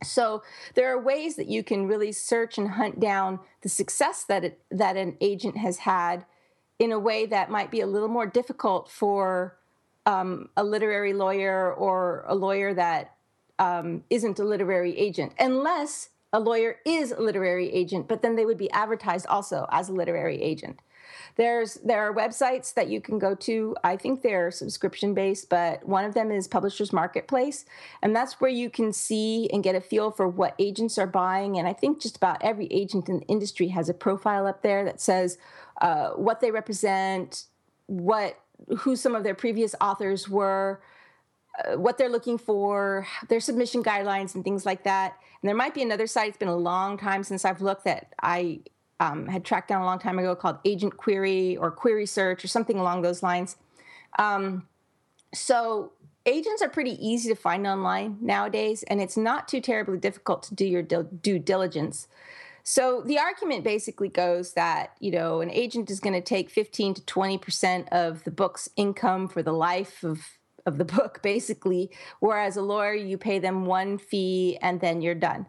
So 0.04 0.44
there 0.76 0.94
are 0.94 1.02
ways 1.02 1.38
that 1.38 1.48
you 1.48 1.64
can 1.64 1.88
really 1.88 2.12
search 2.12 2.58
and 2.58 2.72
hunt 2.72 3.00
down 3.00 3.40
the 3.62 3.70
success 3.70 4.26
that 4.26 4.44
it, 4.44 4.60
that 4.70 4.98
an 4.98 5.16
agent 5.22 5.58
has 5.58 5.78
had 5.78 6.26
in 6.80 6.92
a 6.92 7.00
way 7.00 7.26
that 7.26 7.50
might 7.50 7.72
be 7.72 7.82
a 7.82 7.88
little 7.88 8.10
more 8.10 8.28
difficult 8.28 8.90
for 8.90 9.58
um, 10.06 10.50
a 10.56 10.64
literary 10.64 11.14
lawyer 11.14 11.74
or 11.74 12.24
a 12.28 12.36
lawyer 12.36 12.74
that 12.74 13.17
um, 13.60 14.04
not 14.12 14.40
a 14.40 14.44
literary 14.44 14.98
agent, 14.98 15.34
unless 15.40 16.10
a 16.34 16.40
lawyer 16.40 16.78
is 16.86 17.12
a 17.12 17.22
literary 17.22 17.72
agent, 17.72 18.08
but 18.08 18.22
then 18.22 18.36
they 18.36 18.46
would 18.46 18.58
be 18.58 18.70
advertised 18.72 19.26
also 19.28 19.68
as 19.72 19.90
a 19.90 19.94
literary 19.94 20.42
agent. 20.42 20.80
There's 21.36 21.76
there 21.76 22.02
are 22.02 22.14
websites 22.14 22.74
that 22.74 22.90
you 22.90 23.00
can 23.00 23.20
go 23.20 23.36
to. 23.36 23.76
I 23.84 23.96
think 23.96 24.22
they're 24.22 24.52
subscription 24.52 25.14
based, 25.14 25.50
but 25.50 25.88
one 25.88 26.04
of 26.04 26.14
them 26.14 26.32
is 26.32 26.48
Publishers 26.48 26.92
Marketplace, 26.92 27.66
and 28.02 28.16
that's 28.16 28.42
where 28.42 28.50
you 28.50 28.70
can 28.70 28.92
see 28.92 29.50
and 29.54 29.64
get 29.64 29.76
a 29.76 29.82
feel 29.82 30.12
for 30.12 30.28
what 30.28 30.56
agents 30.58 30.98
are 30.98 31.08
buying. 31.08 31.58
And 31.58 31.68
I 31.68 31.74
think 31.74 32.02
just 32.02 32.18
about 32.18 32.44
every 32.44 32.68
agent 32.72 33.08
in 33.08 33.20
the 33.20 33.26
industry 33.28 33.68
has 33.70 33.88
a 33.88 33.94
profile 33.94 34.48
up 34.48 34.64
there 34.64 34.84
that 34.86 35.00
says 35.00 35.38
uh, 35.80 36.10
what 36.12 36.42
they 36.42 36.52
represent, 36.52 37.46
what 37.86 38.40
who 38.80 38.96
some 38.96 39.16
of 39.16 39.24
their 39.24 39.36
previous 39.36 39.76
authors 39.80 40.28
were. 40.28 40.82
Uh, 41.66 41.78
what 41.78 41.98
they're 41.98 42.10
looking 42.10 42.38
for, 42.38 43.08
their 43.30 43.40
submission 43.40 43.84
guidelines, 43.84 44.36
and 44.36 44.44
things 44.44 44.66
like 44.66 44.84
that. 44.84 45.18
And 45.42 45.48
there 45.48 45.56
might 45.56 45.74
be 45.74 45.82
another 45.82 46.08
site. 46.08 46.30
It's 46.30 46.38
been 46.38 46.48
a 46.48 46.56
long 46.56 46.98
time 46.98 47.24
since 47.24 47.46
I've 47.46 47.62
looked 47.62 47.86
that 47.86 48.14
I 48.22 48.60
um, 49.00 49.28
had 49.28 49.46
tracked 49.46 49.70
down 49.70 49.82
a 49.82 49.86
long 49.86 50.00
time 50.00 50.20
ago 50.20 50.36
called 50.36 50.58
Agent 50.66 50.98
Query 50.98 51.58
or 51.58 51.72
Query 51.72 52.06
Search 52.06 52.44
or 52.44 52.48
something 52.48 52.78
along 52.78 53.02
those 53.02 53.24
lines. 53.24 53.58
Um, 54.20 54.68
so 55.34 55.94
agents 56.26 56.62
are 56.62 56.70
pretty 56.70 56.94
easy 57.06 57.30
to 57.30 57.36
find 57.36 57.66
online 57.66 58.18
nowadays, 58.22 58.84
and 58.84 59.02
it's 59.02 59.18
not 59.18 59.48
too 59.48 59.62
terribly 59.62 59.98
difficult 59.98 60.44
to 60.44 60.56
do 60.56 60.66
your 60.66 60.84
due 60.84 61.40
diligence. 61.40 62.08
So 62.64 63.02
the 63.02 63.18
argument 63.18 63.64
basically 63.64 64.10
goes 64.10 64.54
that 64.54 64.94
you 65.00 65.12
know 65.12 65.42
an 65.42 65.50
agent 65.50 65.90
is 65.90 66.00
going 66.00 66.14
to 66.14 66.22
take 66.22 66.50
15 66.50 66.96
to 66.96 67.06
20 67.06 67.38
percent 67.38 67.90
of 67.92 68.24
the 68.26 68.32
book's 68.32 68.70
income 68.76 69.28
for 69.28 69.42
the 69.42 69.54
life 69.54 70.04
of 70.04 70.38
of 70.68 70.78
the 70.78 70.86
book, 70.86 71.20
basically, 71.24 71.90
whereas 72.20 72.58
a 72.58 72.62
lawyer 72.62 72.94
you 72.94 73.18
pay 73.18 73.40
them 73.40 73.66
one 73.66 73.98
fee 73.98 74.58
and 74.62 74.80
then 74.82 75.02
you're 75.02 75.16
done. 75.16 75.48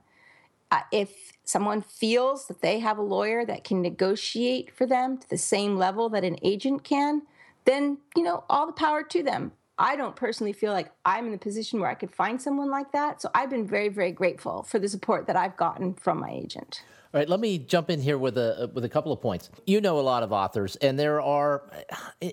Uh, 0.71 0.81
if 0.93 1.33
someone 1.45 1.83
feels 1.83 2.47
that 2.47 2.61
they 2.61 2.79
have 2.79 2.99
a 2.99 3.03
lawyer 3.03 3.45
that 3.45 3.65
can 3.65 3.83
negotiate 3.83 4.75
for 4.75 4.87
them 4.87 5.19
to 5.19 5.29
the 5.29 5.39
same 5.39 5.77
level 5.77 6.09
that 6.11 6.25
an 6.25 6.39
agent 6.43 6.85
can, 6.85 7.23
then, 7.65 7.99
you 8.17 8.23
know, 8.23 8.45
all 8.49 8.67
the 8.67 8.73
power 8.73 9.03
to 9.03 9.23
them. 9.23 9.53
I 9.79 9.95
don't 9.95 10.17
personally 10.17 10.53
feel 10.53 10.73
like 10.73 10.91
I'm 11.05 11.27
in 11.27 11.33
the 11.33 11.39
position 11.39 11.81
where 11.81 11.89
I 11.89 11.95
could 11.95 12.11
find 12.11 12.41
someone 12.43 12.71
like 12.71 12.91
that. 12.93 13.23
So 13.23 13.31
I've 13.35 13.51
been 13.51 13.67
very, 13.67 13.89
very 13.89 14.11
grateful 14.11 14.65
for 14.65 14.79
the 14.79 14.89
support 14.89 15.27
that 15.29 15.37
I've 15.37 15.57
gotten 15.57 15.95
from 15.95 16.19
my 16.19 16.31
agent. 16.31 16.83
All 17.15 17.21
right, 17.21 17.29
let 17.29 17.41
me 17.41 17.59
jump 17.59 17.89
in 17.89 18.03
here 18.03 18.19
with 18.19 18.37
a 18.37 18.71
with 18.75 18.85
a 18.85 18.89
couple 18.89 19.13
of 19.13 19.21
points. 19.23 19.49
You 19.67 19.81
know 19.81 19.99
a 19.99 20.03
lot 20.03 20.23
of 20.23 20.31
authors, 20.31 20.77
and 20.77 20.99
there 20.99 21.23
are, 21.23 21.63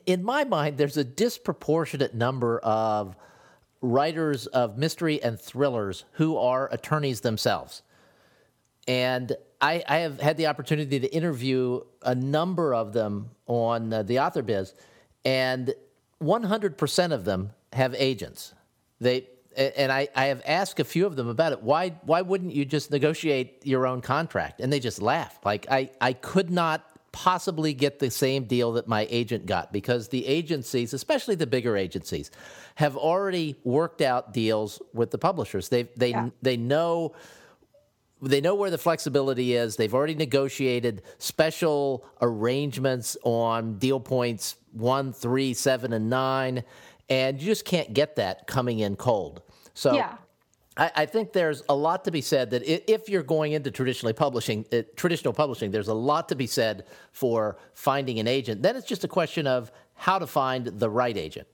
in 0.05 0.21
my 0.21 0.43
mind, 0.43 0.77
there's 0.77 0.97
a 0.97 1.03
disproportionate 1.03 2.13
number 2.13 2.59
of 2.59 3.15
writers 3.81 4.47
of 4.47 4.77
mystery 4.77 5.23
and 5.23 5.39
thrillers 5.39 6.03
who 6.13 6.37
are 6.37 6.67
attorneys 6.73 7.21
themselves. 7.21 7.83
And 8.87 9.31
I, 9.61 9.81
I, 9.87 9.97
have 9.99 10.19
had 10.19 10.37
the 10.37 10.47
opportunity 10.47 10.99
to 10.99 11.07
interview 11.13 11.81
a 12.01 12.13
number 12.13 12.73
of 12.75 12.93
them 12.93 13.31
on 13.47 13.93
uh, 13.93 14.03
the 14.03 14.19
author 14.19 14.41
biz, 14.41 14.73
and 15.23 15.73
100% 16.21 17.11
of 17.11 17.25
them 17.25 17.51
have 17.73 17.93
agents. 17.95 18.53
They 18.99 19.27
and 19.57 19.89
I, 19.91 20.09
I 20.15 20.25
have 20.25 20.41
asked 20.45 20.79
a 20.79 20.83
few 20.83 21.05
of 21.05 21.15
them 21.15 21.27
about 21.27 21.53
it. 21.53 21.61
Why 21.61 21.89
why 22.03 22.21
wouldn't 22.21 22.53
you 22.53 22.65
just 22.65 22.91
negotiate 22.91 23.65
your 23.65 23.87
own 23.87 24.01
contract? 24.01 24.59
And 24.59 24.71
they 24.71 24.79
just 24.79 25.01
laughed. 25.01 25.45
Like 25.45 25.65
I, 25.69 25.91
I 26.01 26.13
could 26.13 26.49
not 26.49 26.85
possibly 27.11 27.73
get 27.73 27.99
the 27.99 28.11
same 28.11 28.43
deal 28.43 28.73
that 28.73 28.89
my 28.89 29.07
agent 29.09 29.45
got 29.45 29.71
because 29.71 30.09
the 30.09 30.27
agencies, 30.27 30.93
especially 30.93 31.35
the 31.35 31.47
bigger 31.47 31.77
agencies, 31.77 32.29
have 32.75 32.97
already 32.97 33.55
worked 33.63 34.01
out 34.01 34.33
deals 34.33 34.81
with 34.93 35.11
the 35.11 35.17
publishers. 35.17 35.69
They 35.69 35.83
they 35.95 36.09
yeah. 36.09 36.29
they 36.41 36.57
know 36.57 37.13
they 38.31 38.41
know 38.41 38.55
where 38.55 38.69
the 38.69 38.77
flexibility 38.77 39.55
is. 39.55 39.75
They've 39.75 39.93
already 39.93 40.15
negotiated 40.15 41.03
special 41.17 42.05
arrangements 42.21 43.17
on 43.23 43.77
deal 43.77 43.99
points 43.99 44.55
one, 44.71 45.13
three, 45.13 45.53
seven, 45.53 45.93
and 45.93 46.09
nine, 46.09 46.63
and 47.09 47.39
you 47.39 47.45
just 47.45 47.65
can't 47.65 47.93
get 47.93 48.15
that 48.17 48.47
coming 48.47 48.79
in 48.79 48.95
cold. 48.95 49.41
So, 49.73 49.93
yeah. 49.93 50.17
I, 50.77 50.91
I 50.95 51.05
think 51.05 51.31
there's 51.31 51.63
a 51.69 51.75
lot 51.75 52.03
to 52.05 52.11
be 52.11 52.21
said 52.21 52.49
that 52.51 52.63
if 52.91 53.07
you're 53.07 53.23
going 53.23 53.53
into 53.53 53.71
traditionally 53.71 54.13
publishing, 54.13 54.65
uh, 54.73 54.81
traditional 54.95 55.33
publishing, 55.33 55.71
there's 55.71 55.87
a 55.87 55.93
lot 55.93 56.27
to 56.29 56.35
be 56.35 56.47
said 56.47 56.85
for 57.11 57.57
finding 57.73 58.19
an 58.19 58.27
agent. 58.27 58.61
Then 58.61 58.75
it's 58.75 58.87
just 58.87 59.03
a 59.03 59.07
question 59.07 59.47
of 59.47 59.71
how 59.93 60.19
to 60.19 60.27
find 60.27 60.65
the 60.65 60.89
right 60.89 61.15
agent. 61.15 61.47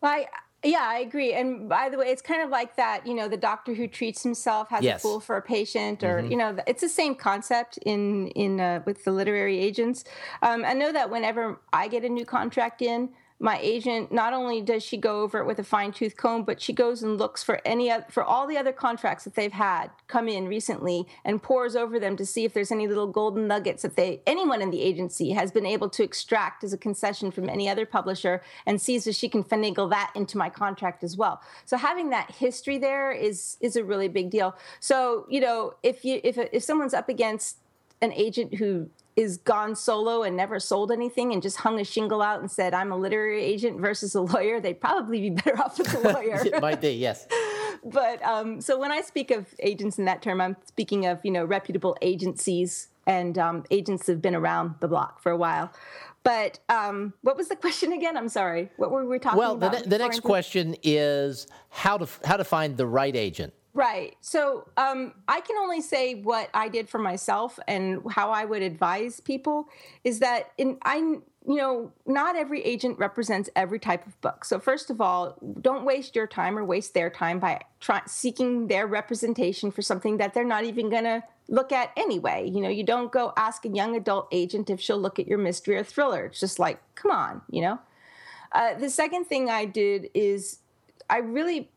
Well, 0.00 0.12
I, 0.12 0.26
yeah, 0.64 0.82
I 0.82 0.98
agree. 0.98 1.32
And 1.32 1.68
by 1.68 1.88
the 1.88 1.98
way, 1.98 2.06
it's 2.06 2.22
kind 2.22 2.42
of 2.42 2.50
like 2.50 2.76
that, 2.76 3.06
you 3.06 3.14
know, 3.14 3.28
the 3.28 3.36
doctor 3.36 3.74
who 3.74 3.88
treats 3.88 4.22
himself 4.22 4.68
has 4.68 4.82
yes. 4.82 5.00
a 5.00 5.02
fool 5.02 5.20
for 5.20 5.36
a 5.36 5.42
patient, 5.42 6.04
or 6.04 6.18
mm-hmm. 6.18 6.30
you 6.30 6.36
know, 6.36 6.56
it's 6.66 6.80
the 6.80 6.88
same 6.88 7.14
concept 7.14 7.78
in 7.78 8.28
in 8.28 8.60
uh, 8.60 8.82
with 8.86 9.04
the 9.04 9.10
literary 9.10 9.58
agents. 9.58 10.04
Um, 10.42 10.64
I 10.64 10.72
know 10.72 10.92
that 10.92 11.10
whenever 11.10 11.60
I 11.72 11.88
get 11.88 12.04
a 12.04 12.08
new 12.08 12.24
contract 12.24 12.80
in, 12.80 13.10
my 13.42 13.58
agent 13.60 14.12
not 14.12 14.32
only 14.32 14.62
does 14.62 14.84
she 14.84 14.96
go 14.96 15.20
over 15.22 15.40
it 15.40 15.46
with 15.46 15.58
a 15.58 15.64
fine 15.64 15.90
tooth 15.90 16.16
comb 16.16 16.44
but 16.44 16.62
she 16.62 16.72
goes 16.72 17.02
and 17.02 17.18
looks 17.18 17.42
for 17.42 17.60
any 17.64 17.92
for 18.08 18.22
all 18.22 18.46
the 18.46 18.56
other 18.56 18.72
contracts 18.72 19.24
that 19.24 19.34
they've 19.34 19.52
had 19.52 19.90
come 20.06 20.28
in 20.28 20.46
recently 20.46 21.04
and 21.24 21.42
pores 21.42 21.74
over 21.74 21.98
them 21.98 22.16
to 22.16 22.24
see 22.24 22.44
if 22.44 22.54
there's 22.54 22.70
any 22.70 22.86
little 22.86 23.08
golden 23.08 23.48
nuggets 23.48 23.82
that 23.82 23.96
they 23.96 24.22
anyone 24.28 24.62
in 24.62 24.70
the 24.70 24.80
agency 24.80 25.32
has 25.32 25.50
been 25.50 25.66
able 25.66 25.90
to 25.90 26.04
extract 26.04 26.62
as 26.62 26.72
a 26.72 26.78
concession 26.78 27.32
from 27.32 27.48
any 27.48 27.68
other 27.68 27.84
publisher 27.84 28.40
and 28.64 28.80
sees 28.80 29.08
if 29.08 29.16
she 29.16 29.28
can 29.28 29.42
finagle 29.42 29.90
that 29.90 30.12
into 30.14 30.38
my 30.38 30.48
contract 30.48 31.02
as 31.02 31.16
well. 31.16 31.42
So 31.64 31.76
having 31.76 32.10
that 32.10 32.30
history 32.30 32.78
there 32.78 33.10
is 33.10 33.56
is 33.60 33.74
a 33.74 33.82
really 33.82 34.08
big 34.08 34.30
deal. 34.30 34.54
So 34.78 35.26
you 35.28 35.40
know 35.40 35.74
if 35.82 36.04
you 36.04 36.20
if 36.22 36.38
if 36.38 36.62
someone's 36.62 36.94
up 36.94 37.08
against 37.08 37.56
an 38.00 38.12
agent 38.12 38.54
who 38.54 38.88
is 39.16 39.36
gone 39.38 39.76
solo 39.76 40.22
and 40.22 40.36
never 40.36 40.58
sold 40.58 40.90
anything 40.90 41.32
and 41.32 41.42
just 41.42 41.58
hung 41.58 41.78
a 41.78 41.84
shingle 41.84 42.22
out 42.22 42.40
and 42.40 42.50
said 42.50 42.74
I'm 42.74 42.92
a 42.92 42.96
literary 42.96 43.42
agent 43.42 43.80
versus 43.80 44.14
a 44.14 44.20
lawyer, 44.20 44.60
they'd 44.60 44.80
probably 44.80 45.20
be 45.20 45.30
better 45.44 45.58
off 45.58 45.78
with 45.78 45.94
a 45.94 45.98
lawyer. 46.12 46.44
it 46.44 46.60
might 46.60 46.80
be, 46.80 46.92
yes. 46.92 47.26
but 47.84 48.22
um, 48.24 48.60
so 48.60 48.78
when 48.78 48.90
I 48.90 49.00
speak 49.00 49.30
of 49.30 49.46
agents 49.60 49.98
in 49.98 50.04
that 50.06 50.22
term, 50.22 50.40
I'm 50.40 50.56
speaking 50.66 51.06
of 51.06 51.20
you 51.24 51.30
know 51.30 51.44
reputable 51.44 51.96
agencies 52.02 52.88
and 53.06 53.36
um, 53.38 53.64
agents 53.70 54.06
have 54.06 54.22
been 54.22 54.34
around 54.34 54.76
the 54.80 54.88
block 54.88 55.20
for 55.20 55.32
a 55.32 55.36
while. 55.36 55.72
But 56.24 56.60
um, 56.68 57.14
what 57.22 57.36
was 57.36 57.48
the 57.48 57.56
question 57.56 57.92
again? 57.92 58.16
I'm 58.16 58.28
sorry. 58.28 58.70
What 58.76 58.92
were 58.92 59.04
we 59.04 59.18
talking 59.18 59.38
well, 59.38 59.54
about? 59.54 59.72
Well, 59.72 59.82
the, 59.82 59.88
the 59.88 59.98
next 59.98 60.20
question 60.20 60.76
is 60.82 61.48
how 61.68 61.98
to 61.98 62.08
how 62.24 62.36
to 62.36 62.44
find 62.44 62.76
the 62.76 62.86
right 62.86 63.14
agent. 63.14 63.52
Right. 63.74 64.16
So 64.20 64.68
um, 64.76 65.14
I 65.26 65.40
can 65.40 65.56
only 65.56 65.80
say 65.80 66.20
what 66.20 66.50
I 66.52 66.68
did 66.68 66.90
for 66.90 66.98
myself 66.98 67.58
and 67.66 68.02
how 68.10 68.30
I 68.30 68.44
would 68.44 68.60
advise 68.60 69.18
people 69.20 69.66
is 70.04 70.18
that 70.18 70.52
in 70.58 70.76
I 70.82 70.96
you 70.96 71.22
know 71.56 71.90
not 72.06 72.36
every 72.36 72.62
agent 72.62 72.98
represents 72.98 73.48
every 73.56 73.78
type 73.78 74.06
of 74.06 74.20
book. 74.20 74.44
So 74.44 74.58
first 74.58 74.90
of 74.90 75.00
all, 75.00 75.38
don't 75.62 75.84
waste 75.84 76.14
your 76.14 76.26
time 76.26 76.58
or 76.58 76.64
waste 76.66 76.92
their 76.92 77.08
time 77.08 77.38
by 77.38 77.62
try, 77.80 78.02
seeking 78.06 78.68
their 78.68 78.86
representation 78.86 79.70
for 79.70 79.80
something 79.80 80.18
that 80.18 80.34
they're 80.34 80.44
not 80.44 80.64
even 80.64 80.90
going 80.90 81.04
to 81.04 81.22
look 81.48 81.72
at 81.72 81.92
anyway. 81.96 82.48
You 82.48 82.60
know, 82.60 82.68
you 82.68 82.84
don't 82.84 83.10
go 83.10 83.32
ask 83.38 83.64
a 83.64 83.70
young 83.70 83.96
adult 83.96 84.28
agent 84.32 84.68
if 84.68 84.82
she'll 84.82 85.00
look 85.00 85.18
at 85.18 85.26
your 85.26 85.38
mystery 85.38 85.76
or 85.76 85.84
thriller. 85.84 86.26
It's 86.26 86.40
just 86.40 86.58
like, 86.58 86.78
come 86.94 87.10
on, 87.10 87.40
you 87.50 87.62
know. 87.62 87.78
Uh, 88.52 88.74
the 88.74 88.90
second 88.90 89.24
thing 89.24 89.48
I 89.48 89.64
did 89.64 90.10
is 90.12 90.58
I 91.08 91.18
really 91.18 91.70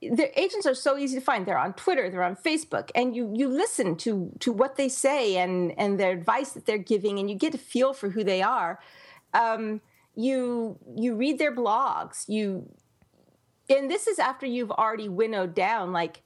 the 0.00 0.40
agents 0.40 0.66
are 0.66 0.74
so 0.74 0.98
easy 0.98 1.18
to 1.18 1.24
find. 1.24 1.46
They're 1.46 1.58
on 1.58 1.74
Twitter, 1.74 2.10
they're 2.10 2.22
on 2.22 2.36
Facebook, 2.36 2.90
and 2.94 3.14
you 3.16 3.32
you 3.34 3.48
listen 3.48 3.96
to 3.96 4.32
to 4.40 4.52
what 4.52 4.76
they 4.76 4.88
say 4.88 5.36
and 5.36 5.72
and 5.78 5.98
their 5.98 6.12
advice 6.12 6.52
that 6.52 6.66
they're 6.66 6.78
giving, 6.78 7.18
and 7.18 7.30
you 7.30 7.36
get 7.36 7.54
a 7.54 7.58
feel 7.58 7.94
for 7.94 8.10
who 8.10 8.24
they 8.24 8.42
are. 8.42 8.80
Um, 9.32 9.80
you 10.14 10.78
you 10.96 11.14
read 11.14 11.38
their 11.38 11.54
blogs. 11.54 12.28
You 12.28 12.68
and 13.68 13.90
this 13.90 14.06
is 14.06 14.18
after 14.18 14.46
you've 14.46 14.70
already 14.70 15.08
winnowed 15.08 15.54
down. 15.54 15.92
Like 15.92 16.22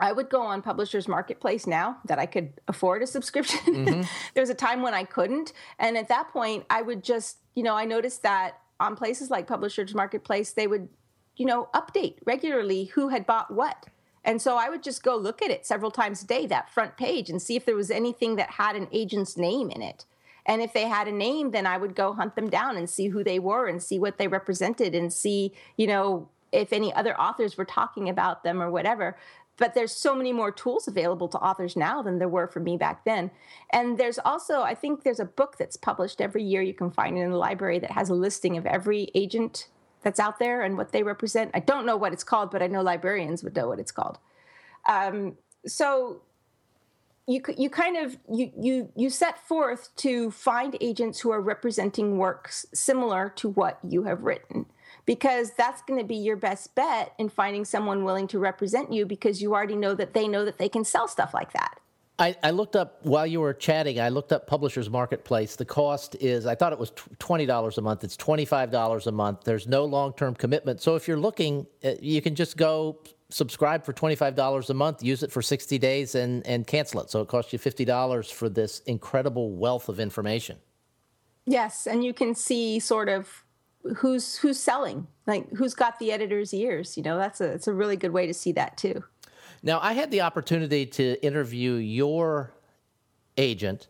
I 0.00 0.12
would 0.12 0.30
go 0.30 0.42
on 0.42 0.62
Publishers 0.62 1.06
Marketplace 1.06 1.66
now 1.66 1.98
that 2.06 2.18
I 2.18 2.26
could 2.26 2.60
afford 2.66 3.02
a 3.02 3.06
subscription. 3.06 3.60
Mm-hmm. 3.60 4.02
there 4.34 4.42
was 4.42 4.50
a 4.50 4.54
time 4.54 4.82
when 4.82 4.94
I 4.94 5.04
couldn't, 5.04 5.52
and 5.78 5.96
at 5.96 6.08
that 6.08 6.30
point, 6.32 6.64
I 6.70 6.82
would 6.82 7.04
just 7.04 7.38
you 7.54 7.62
know 7.62 7.76
I 7.76 7.84
noticed 7.84 8.22
that 8.22 8.60
on 8.80 8.96
places 8.96 9.30
like 9.30 9.46
Publishers 9.46 9.94
Marketplace, 9.94 10.52
they 10.52 10.66
would 10.66 10.88
you 11.36 11.46
know, 11.46 11.68
update 11.74 12.16
regularly 12.24 12.84
who 12.94 13.08
had 13.08 13.26
bought 13.26 13.52
what. 13.52 13.86
And 14.24 14.40
so 14.40 14.56
I 14.56 14.70
would 14.70 14.82
just 14.82 15.02
go 15.02 15.16
look 15.16 15.42
at 15.42 15.50
it 15.50 15.66
several 15.66 15.90
times 15.90 16.22
a 16.22 16.26
day, 16.26 16.46
that 16.46 16.70
front 16.70 16.96
page, 16.96 17.28
and 17.28 17.42
see 17.42 17.56
if 17.56 17.66
there 17.66 17.76
was 17.76 17.90
anything 17.90 18.36
that 18.36 18.52
had 18.52 18.74
an 18.74 18.88
agent's 18.90 19.36
name 19.36 19.70
in 19.70 19.82
it. 19.82 20.06
And 20.46 20.62
if 20.62 20.72
they 20.72 20.88
had 20.88 21.08
a 21.08 21.12
name, 21.12 21.50
then 21.50 21.66
I 21.66 21.76
would 21.76 21.94
go 21.94 22.12
hunt 22.12 22.36
them 22.36 22.50
down 22.50 22.76
and 22.76 22.88
see 22.88 23.08
who 23.08 23.24
they 23.24 23.38
were 23.38 23.66
and 23.66 23.82
see 23.82 23.98
what 23.98 24.18
they 24.18 24.28
represented 24.28 24.94
and 24.94 25.12
see, 25.12 25.52
you 25.76 25.86
know, 25.86 26.28
if 26.52 26.72
any 26.72 26.92
other 26.94 27.18
authors 27.20 27.56
were 27.56 27.64
talking 27.64 28.08
about 28.08 28.44
them 28.44 28.62
or 28.62 28.70
whatever. 28.70 29.16
But 29.56 29.74
there's 29.74 29.92
so 29.92 30.14
many 30.14 30.32
more 30.32 30.50
tools 30.50 30.88
available 30.88 31.28
to 31.28 31.38
authors 31.38 31.76
now 31.76 32.02
than 32.02 32.18
there 32.18 32.28
were 32.28 32.46
for 32.46 32.60
me 32.60 32.76
back 32.76 33.04
then. 33.04 33.30
And 33.72 33.98
there's 33.98 34.18
also, 34.18 34.62
I 34.62 34.74
think 34.74 35.02
there's 35.02 35.20
a 35.20 35.24
book 35.24 35.56
that's 35.58 35.76
published 35.76 36.20
every 36.20 36.42
year 36.42 36.60
you 36.60 36.74
can 36.74 36.90
find 36.90 37.16
it 37.16 37.22
in 37.22 37.30
the 37.30 37.36
library 37.36 37.78
that 37.78 37.92
has 37.92 38.10
a 38.10 38.14
listing 38.14 38.56
of 38.56 38.66
every 38.66 39.10
agent 39.14 39.68
that's 40.04 40.20
out 40.20 40.38
there 40.38 40.62
and 40.62 40.76
what 40.76 40.92
they 40.92 41.02
represent. 41.02 41.50
I 41.54 41.60
don't 41.60 41.86
know 41.86 41.96
what 41.96 42.12
it's 42.12 42.24
called, 42.24 42.50
but 42.50 42.62
I 42.62 42.66
know 42.66 42.82
librarians 42.82 43.42
would 43.42 43.56
know 43.56 43.68
what 43.68 43.80
it's 43.80 43.92
called. 43.92 44.18
Um, 44.86 45.36
so 45.66 46.22
you 47.26 47.40
you 47.56 47.70
kind 47.70 47.96
of 47.96 48.18
you 48.30 48.52
you 48.58 48.92
you 48.94 49.08
set 49.08 49.38
forth 49.46 49.88
to 49.96 50.30
find 50.30 50.76
agents 50.80 51.20
who 51.20 51.30
are 51.30 51.40
representing 51.40 52.18
works 52.18 52.66
similar 52.74 53.30
to 53.36 53.48
what 53.48 53.78
you 53.82 54.04
have 54.04 54.22
written 54.22 54.66
because 55.06 55.52
that's 55.52 55.82
going 55.82 55.98
to 55.98 56.06
be 56.06 56.16
your 56.16 56.36
best 56.36 56.74
bet 56.74 57.14
in 57.18 57.28
finding 57.28 57.64
someone 57.64 58.04
willing 58.04 58.26
to 58.28 58.38
represent 58.38 58.92
you 58.92 59.06
because 59.06 59.40
you 59.40 59.54
already 59.54 59.76
know 59.76 59.94
that 59.94 60.14
they 60.14 60.28
know 60.28 60.44
that 60.44 60.58
they 60.58 60.68
can 60.68 60.84
sell 60.84 61.08
stuff 61.08 61.32
like 61.32 61.52
that. 61.52 61.78
I, 62.18 62.36
I, 62.44 62.50
looked 62.50 62.76
up 62.76 63.00
while 63.04 63.26
you 63.26 63.40
were 63.40 63.52
chatting. 63.52 64.00
I 64.00 64.08
looked 64.08 64.32
up 64.32 64.46
Publishers 64.46 64.88
Marketplace. 64.88 65.56
The 65.56 65.64
cost 65.64 66.14
is 66.20 66.46
I 66.46 66.54
thought 66.54 66.72
it 66.72 66.78
was 66.78 66.92
twenty 67.18 67.44
dollars 67.44 67.76
a 67.78 67.82
month. 67.82 68.04
It's 68.04 68.16
twenty 68.16 68.44
five 68.44 68.70
dollars 68.70 69.08
a 69.08 69.12
month. 69.12 69.42
There's 69.44 69.66
no 69.66 69.84
long 69.84 70.12
term 70.12 70.34
commitment. 70.34 70.80
So 70.80 70.94
if 70.94 71.08
you're 71.08 71.18
looking, 71.18 71.66
uh, 71.84 71.92
you 72.00 72.22
can 72.22 72.36
just 72.36 72.56
go 72.56 73.00
subscribe 73.30 73.84
for 73.84 73.92
twenty 73.92 74.14
five 74.14 74.36
dollars 74.36 74.70
a 74.70 74.74
month, 74.74 75.02
use 75.02 75.24
it 75.24 75.32
for 75.32 75.42
sixty 75.42 75.76
days, 75.76 76.14
and 76.14 76.46
and 76.46 76.66
cancel 76.68 77.00
it. 77.00 77.10
So 77.10 77.20
it 77.20 77.28
costs 77.28 77.52
you 77.52 77.58
fifty 77.58 77.84
dollars 77.84 78.30
for 78.30 78.48
this 78.48 78.78
incredible 78.80 79.50
wealth 79.50 79.88
of 79.88 79.98
information. 79.98 80.58
Yes, 81.46 81.88
and 81.88 82.04
you 82.04 82.14
can 82.14 82.36
see 82.36 82.78
sort 82.78 83.08
of 83.08 83.44
who's 83.96 84.36
who's 84.36 84.60
selling, 84.60 85.08
like 85.26 85.50
who's 85.50 85.74
got 85.74 85.98
the 85.98 86.12
editor's 86.12 86.54
ears. 86.54 86.96
You 86.96 87.02
know, 87.02 87.18
that's 87.18 87.40
a 87.40 87.52
it's 87.52 87.66
a 87.66 87.74
really 87.74 87.96
good 87.96 88.12
way 88.12 88.28
to 88.28 88.34
see 88.34 88.52
that 88.52 88.76
too. 88.76 89.02
Now, 89.64 89.80
I 89.80 89.94
had 89.94 90.10
the 90.10 90.20
opportunity 90.20 90.84
to 90.84 91.24
interview 91.24 91.72
your 91.72 92.52
agent 93.38 93.88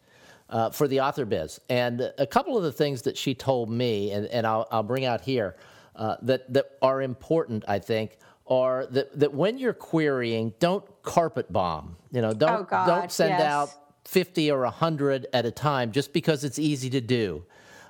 uh, 0.49 0.71
for 0.71 0.87
the 0.87 1.01
author 1.01 1.25
biz, 1.25 1.61
and 1.69 2.13
a 2.17 2.27
couple 2.29 2.57
of 2.57 2.63
the 2.63 2.71
things 2.71 3.03
that 3.03 3.19
she 3.19 3.35
told 3.35 3.69
me, 3.69 4.13
and, 4.13 4.27
and 4.27 4.47
I'll, 4.47 4.69
I'll 4.71 4.85
bring 4.85 5.05
out 5.05 5.21
here, 5.21 5.57
uh, 5.97 6.15
that, 6.23 6.53
that 6.53 6.67
are 6.81 7.03
important, 7.03 7.65
I 7.67 7.81
think, 7.81 8.19
are 8.47 8.87
that, 8.87 9.19
that 9.19 9.35
when 9.35 9.59
you're 9.59 9.73
querying, 9.73 10.55
don't 10.61 10.85
carpet 11.03 11.53
bomb. 11.53 11.97
You 12.13 12.23
know, 12.23 12.33
don't, 12.33 12.61
oh 12.61 12.63
God, 12.63 12.87
don't 12.87 13.11
send 13.11 13.31
yes. 13.31 13.41
out 13.41 13.71
50 14.05 14.53
or 14.53 14.61
100 14.61 15.27
at 15.33 15.45
a 15.45 15.51
time 15.51 15.91
just 15.91 16.13
because 16.13 16.45
it's 16.45 16.61
easy 16.61 16.91
to 16.91 17.01
do. 17.01 17.45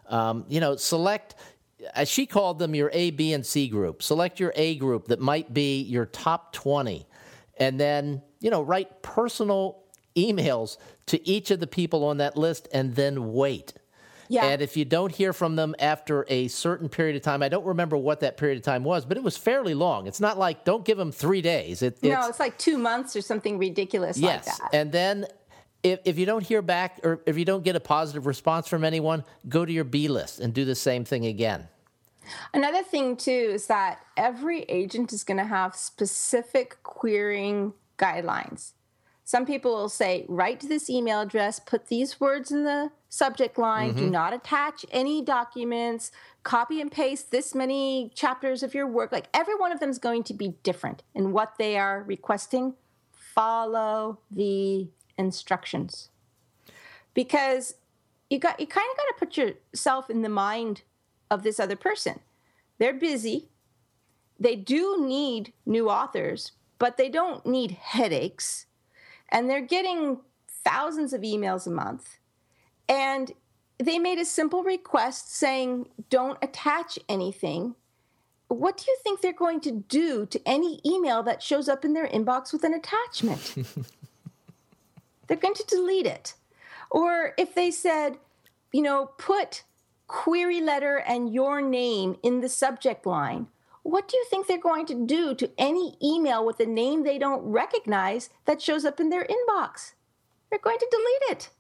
Um, 0.07 0.47
you 0.49 0.61
know, 0.61 0.77
select, 0.77 1.35
as 1.95 2.09
she 2.09 2.25
called 2.25 2.59
them, 2.59 2.75
your 2.75 2.89
A, 2.95 3.11
B, 3.11 3.35
and 3.35 3.45
C 3.45 3.69
group. 3.69 4.03
Select 4.03 4.41
your 4.41 4.55
A 4.57 4.77
group 4.77 5.09
that 5.09 5.21
might 5.21 5.53
be 5.53 5.83
your 5.83 6.07
top 6.07 6.55
20 6.55 7.07
and 7.59 7.79
then 7.79 8.23
you 8.41 8.51
know 8.51 8.63
write 8.63 9.03
personal 9.03 9.83
emails 10.17 10.77
to 11.07 11.27
each 11.29 11.51
of 11.51 11.61
the 11.61 11.67
people 11.67 12.05
on 12.05 12.19
that 12.19 12.37
list 12.37 12.69
and 12.73 12.95
then 12.95 13.33
wait 13.33 13.75
yeah. 14.29 14.47
And 14.47 14.63
if 14.63 14.77
you 14.77 14.85
don't 14.85 15.13
hear 15.13 15.33
from 15.33 15.57
them 15.57 15.75
after 15.79 16.25
a 16.29 16.49
certain 16.49 16.89
period 16.89 17.17
of 17.17 17.23
time, 17.23 17.43
I 17.43 17.49
don't 17.49 17.65
remember 17.65 17.97
what 17.97 18.21
that 18.21 18.37
period 18.37 18.59
of 18.59 18.65
time 18.65 18.85
was, 18.85 19.05
but 19.05 19.17
it 19.17 19.23
was 19.23 19.37
fairly 19.37 19.75
long. 19.75 20.07
It's 20.07 20.21
not 20.21 20.39
like 20.39 20.65
don't 20.65 20.85
give 20.85 20.99
them 20.99 21.13
three 21.13 21.43
days. 21.43 21.83
It, 21.83 22.03
no, 22.03 22.21
it's, 22.21 22.29
it's, 22.31 22.41
like 22.41 22.59
two 22.59 22.79
months 22.79 23.17
or 23.17 23.21
something 23.21 23.59
ridiculous 23.59 24.19
yes. 24.19 24.47
like 24.47 24.57
that. 24.59 24.77
And 24.77 24.93
then 24.93 25.27
if, 25.83 26.01
if 26.05 26.19
you 26.19 26.27
don't 26.27 26.45
hear 26.45 26.63
back 26.63 27.01
or 27.03 27.21
if 27.27 27.37
you 27.37 27.45
don't 27.45 27.65
get 27.65 27.77
a 27.77 27.81
positive 27.81 28.27
response 28.27 28.69
from 28.69 28.85
anyone, 28.85 29.25
go 29.49 29.65
to 29.65 29.73
your 29.73 29.85
B 29.85 30.09
list 30.09 30.41
and 30.41 30.55
do 30.55 30.65
the 30.65 30.75
same 30.75 31.05
thing 31.05 31.27
again. 31.27 31.69
Another 32.53 32.83
thing, 32.83 33.17
too, 33.17 33.51
is 33.53 33.67
that 33.67 34.01
every 34.17 34.63
agent 34.63 35.13
is 35.13 35.25
going 35.25 35.39
to 35.39 35.45
have 35.45 35.75
specific 35.75 36.83
querying 36.83 37.73
guidelines. 37.99 38.73
Some 39.25 39.47
people 39.47 39.75
will 39.75 39.89
say, 39.89 40.27
write 40.29 40.61
to 40.61 40.69
this 40.69 40.91
email 40.91 41.23
address, 41.23 41.59
put 41.59 41.87
these 41.87 42.21
words 42.21 42.53
in 42.53 42.65
the 42.65 42.91
subject 43.09 43.57
line, 43.57 43.91
mm-hmm. 43.91 44.01
do 44.01 44.11
not 44.11 44.35
attach 44.35 44.85
any 44.91 45.23
documents, 45.23 46.13
copy 46.43 46.81
and 46.81 46.93
paste 46.93 47.31
this 47.31 47.55
many 47.55 48.11
chapters 48.15 48.63
of 48.63 48.75
your 48.75 48.87
work. 48.87 49.13
Like 49.13 49.29
every 49.33 49.55
one 49.55 49.73
of 49.73 49.81
them 49.81 49.89
is 49.89 49.99
going 49.99 50.25
to 50.25 50.35
be 50.35 50.55
different 50.63 51.03
in 51.15 51.33
what 51.33 51.55
they 51.59 51.79
are 51.79 52.03
requesting. 52.03 52.75
Follow 53.13 54.19
the 54.31 54.89
instructions. 55.17 56.11
Because 57.15 57.77
you 58.29 58.39
got 58.39 58.61
you 58.61 58.67
kind 58.67 58.87
of 58.91 58.97
got 58.97 59.05
to 59.05 59.15
put 59.19 59.37
yourself 59.37 60.11
in 60.11 60.23
the 60.23 60.29
mind 60.29 60.83
of 61.31 61.43
this 61.43 61.59
other 61.61 61.77
person. 61.77 62.21
They're 62.79 62.95
busy. 62.95 63.49
They 64.39 64.57
do 64.57 64.99
need 65.01 65.53
new 65.65 65.89
authors, 65.89 66.53
but 66.79 66.97
they 66.97 67.09
don't 67.09 67.47
need 67.47 67.73
headaches. 67.73 68.67
And 69.31 69.49
they're 69.49 69.61
getting 69.61 70.19
thousands 70.49 71.13
of 71.13 71.23
emails 71.23 71.67
a 71.67 71.71
month. 71.71 72.19
And 72.89 73.33
they 73.79 73.99
made 73.99 74.19
a 74.19 74.25
simple 74.25 74.63
request 74.63 75.35
saying, 75.35 75.89
don't 76.11 76.39
attach 76.43 76.99
anything. 77.09 77.75
What 78.49 78.77
do 78.77 78.85
you 78.87 78.97
think 79.03 79.21
they're 79.21 79.33
going 79.33 79.61
to 79.63 79.73
do 79.73 80.27
to 80.27 80.41
any 80.47 80.81
email 80.85 81.23
that 81.23 81.43
shows 81.43 81.69
up 81.69 81.85
in 81.85 81.93
their 81.93 82.07
inbox 82.07 82.53
with 82.53 82.65
an 82.65 82.75
attachment? 82.75 83.57
they're 85.27 85.37
going 85.37 85.55
to 85.55 85.65
delete 85.67 86.07
it. 86.07 86.35
Or 86.91 87.35
if 87.39 87.55
they 87.55 87.71
said, 87.71 88.19
you 88.73 88.83
know, 88.83 89.07
put 89.19 89.65
query 90.07 90.61
letter 90.61 90.97
and 90.97 91.33
your 91.33 91.61
name 91.61 92.17
in 92.23 92.41
the 92.41 92.49
subject 92.49 93.07
line, 93.07 93.49
what 93.83 94.09
do 94.09 94.17
you 94.17 94.25
think 94.31 94.47
they're 94.47 94.59
going 94.59 94.87
to 94.87 95.07
do 95.07 95.35
to 95.35 95.51
any 95.59 95.97
email 96.03 96.45
with 96.45 96.59
a 96.59 96.67
name 96.67 97.05
they 97.05 97.19
don't 97.19 97.43
recognize 97.43 98.31
that 98.47 98.63
shows 98.63 98.85
up 98.85 98.99
in 98.99 99.11
their 99.11 99.27
inbox? 99.27 99.93
They're 100.49 100.59
going 100.59 100.79
to 100.79 100.89
delete 100.91 101.37
it. 101.37 101.51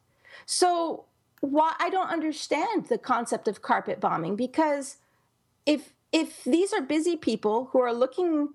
So, 0.46 1.04
why 1.40 1.74
I 1.78 1.90
don't 1.90 2.08
understand 2.08 2.86
the 2.86 2.96
concept 2.96 3.48
of 3.48 3.60
carpet 3.60 4.00
bombing 4.00 4.34
because 4.34 4.96
if 5.66 5.92
if 6.10 6.42
these 6.44 6.72
are 6.72 6.80
busy 6.80 7.16
people 7.16 7.68
who 7.72 7.80
are 7.80 7.92
looking 7.92 8.48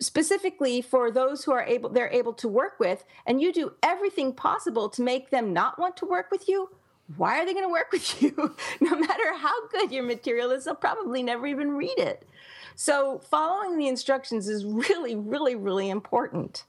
specifically 0.00 0.80
for 0.80 1.10
those 1.10 1.44
who 1.44 1.52
are 1.52 1.64
able 1.64 1.90
they're 1.90 2.08
able 2.08 2.32
to 2.32 2.48
work 2.48 2.80
with 2.80 3.04
and 3.26 3.42
you 3.42 3.52
do 3.52 3.72
everything 3.82 4.32
possible 4.32 4.88
to 4.88 5.02
make 5.02 5.28
them 5.28 5.52
not 5.52 5.78
want 5.78 5.98
to 5.98 6.06
work 6.06 6.30
with 6.30 6.48
you 6.48 6.70
why 7.16 7.40
are 7.40 7.46
they 7.46 7.52
going 7.52 7.64
to 7.64 7.72
work 7.72 7.92
with 7.92 8.22
you? 8.22 8.32
no 8.80 8.96
matter 8.96 9.36
how 9.36 9.68
good 9.68 9.92
your 9.92 10.02
material 10.02 10.50
is, 10.50 10.64
they'll 10.64 10.74
probably 10.74 11.22
never 11.22 11.46
even 11.46 11.72
read 11.72 11.98
it. 11.98 12.26
So, 12.76 13.18
following 13.18 13.76
the 13.76 13.88
instructions 13.88 14.48
is 14.48 14.64
really, 14.64 15.14
really, 15.14 15.54
really 15.54 15.90
important. 15.90 16.64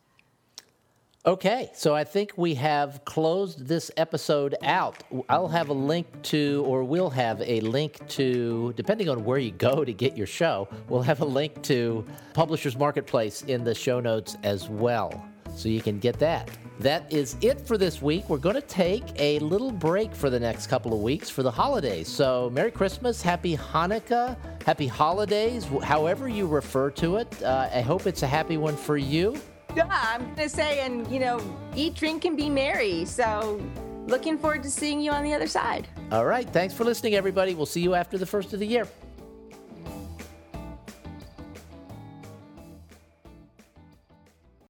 Okay, 1.24 1.70
so 1.76 1.94
I 1.94 2.04
think 2.04 2.34
we 2.36 2.56
have 2.56 3.06
closed 3.06 3.68
this 3.68 3.92
episode 3.96 4.56
out. 4.64 5.04
I'll 5.30 5.48
have 5.48 5.70
a 5.70 5.74
link 5.74 6.08
to, 6.24 6.64
or 6.66 6.84
we'll 6.84 7.12
have 7.12 7.40
a 7.42 7.60
link 7.62 8.08
to, 8.10 8.74
depending 8.76 9.08
on 9.08 9.24
where 9.24 9.38
you 9.38 9.52
go 9.52 9.86
to 9.86 9.94
get 9.94 10.18
your 10.18 10.26
show, 10.26 10.68
we'll 10.90 11.04
have 11.04 11.22
a 11.22 11.26
link 11.26 11.62
to 11.64 12.04
Publishers 12.34 12.76
Marketplace 12.76 13.44
in 13.44 13.64
the 13.64 13.76
show 13.76 14.00
notes 14.00 14.36
as 14.42 14.68
well. 14.68 15.24
So 15.56 15.70
you 15.70 15.82
can 15.82 16.00
get 16.00 16.20
that. 16.20 16.50
That 16.80 17.12
is 17.14 17.36
it 17.42 17.62
for 17.62 17.78
this 17.78 18.02
week. 18.02 18.28
We're 18.28 18.38
going 18.38 18.56
to 18.56 18.62
take 18.62 19.04
a 19.18 19.38
little 19.40 19.72
break 19.72 20.16
for 20.16 20.32
the 20.32 20.40
next 20.40 20.68
couple 20.68 20.94
of 20.94 21.02
weeks 21.02 21.30
for 21.30 21.44
the 21.44 21.52
holidays. 21.52 22.08
So, 22.08 22.50
Merry 22.52 22.72
Christmas, 22.72 23.22
Happy 23.22 23.56
Hanukkah, 23.56 24.36
Happy 24.66 24.88
Holidays, 24.88 25.68
however 25.84 26.28
you 26.28 26.48
refer 26.48 26.90
to 26.92 27.18
it. 27.18 27.44
Uh, 27.44 27.70
I 27.72 27.82
hope 27.82 28.08
it's 28.08 28.24
a 28.24 28.28
happy 28.28 28.58
one 28.58 28.76
for 28.76 28.98
you. 28.98 29.38
Yeah, 29.76 29.88
I'm 29.92 30.24
going 30.24 30.36
to 30.36 30.50
say, 30.50 30.80
and 30.80 31.08
you 31.12 31.20
know, 31.20 31.40
eat, 31.76 31.94
drink, 31.94 32.26
and 32.26 32.36
be 32.36 32.50
merry. 32.50 33.06
So, 33.06 33.62
looking 34.08 34.38
forward 34.38 34.64
to 34.64 34.72
seeing 34.72 35.02
you 35.02 35.12
on 35.12 35.24
the 35.24 35.34
other 35.34 35.48
side. 35.48 35.88
All 36.12 36.26
right. 36.26 36.50
Thanks 36.50 36.74
for 36.74 36.84
listening, 36.84 37.14
everybody. 37.14 37.54
We'll 37.54 37.68
see 37.68 37.82
you 37.82 37.94
after 37.94 38.18
the 38.18 38.26
first 38.26 38.54
of 38.54 38.60
the 38.60 38.66
year. 38.66 38.88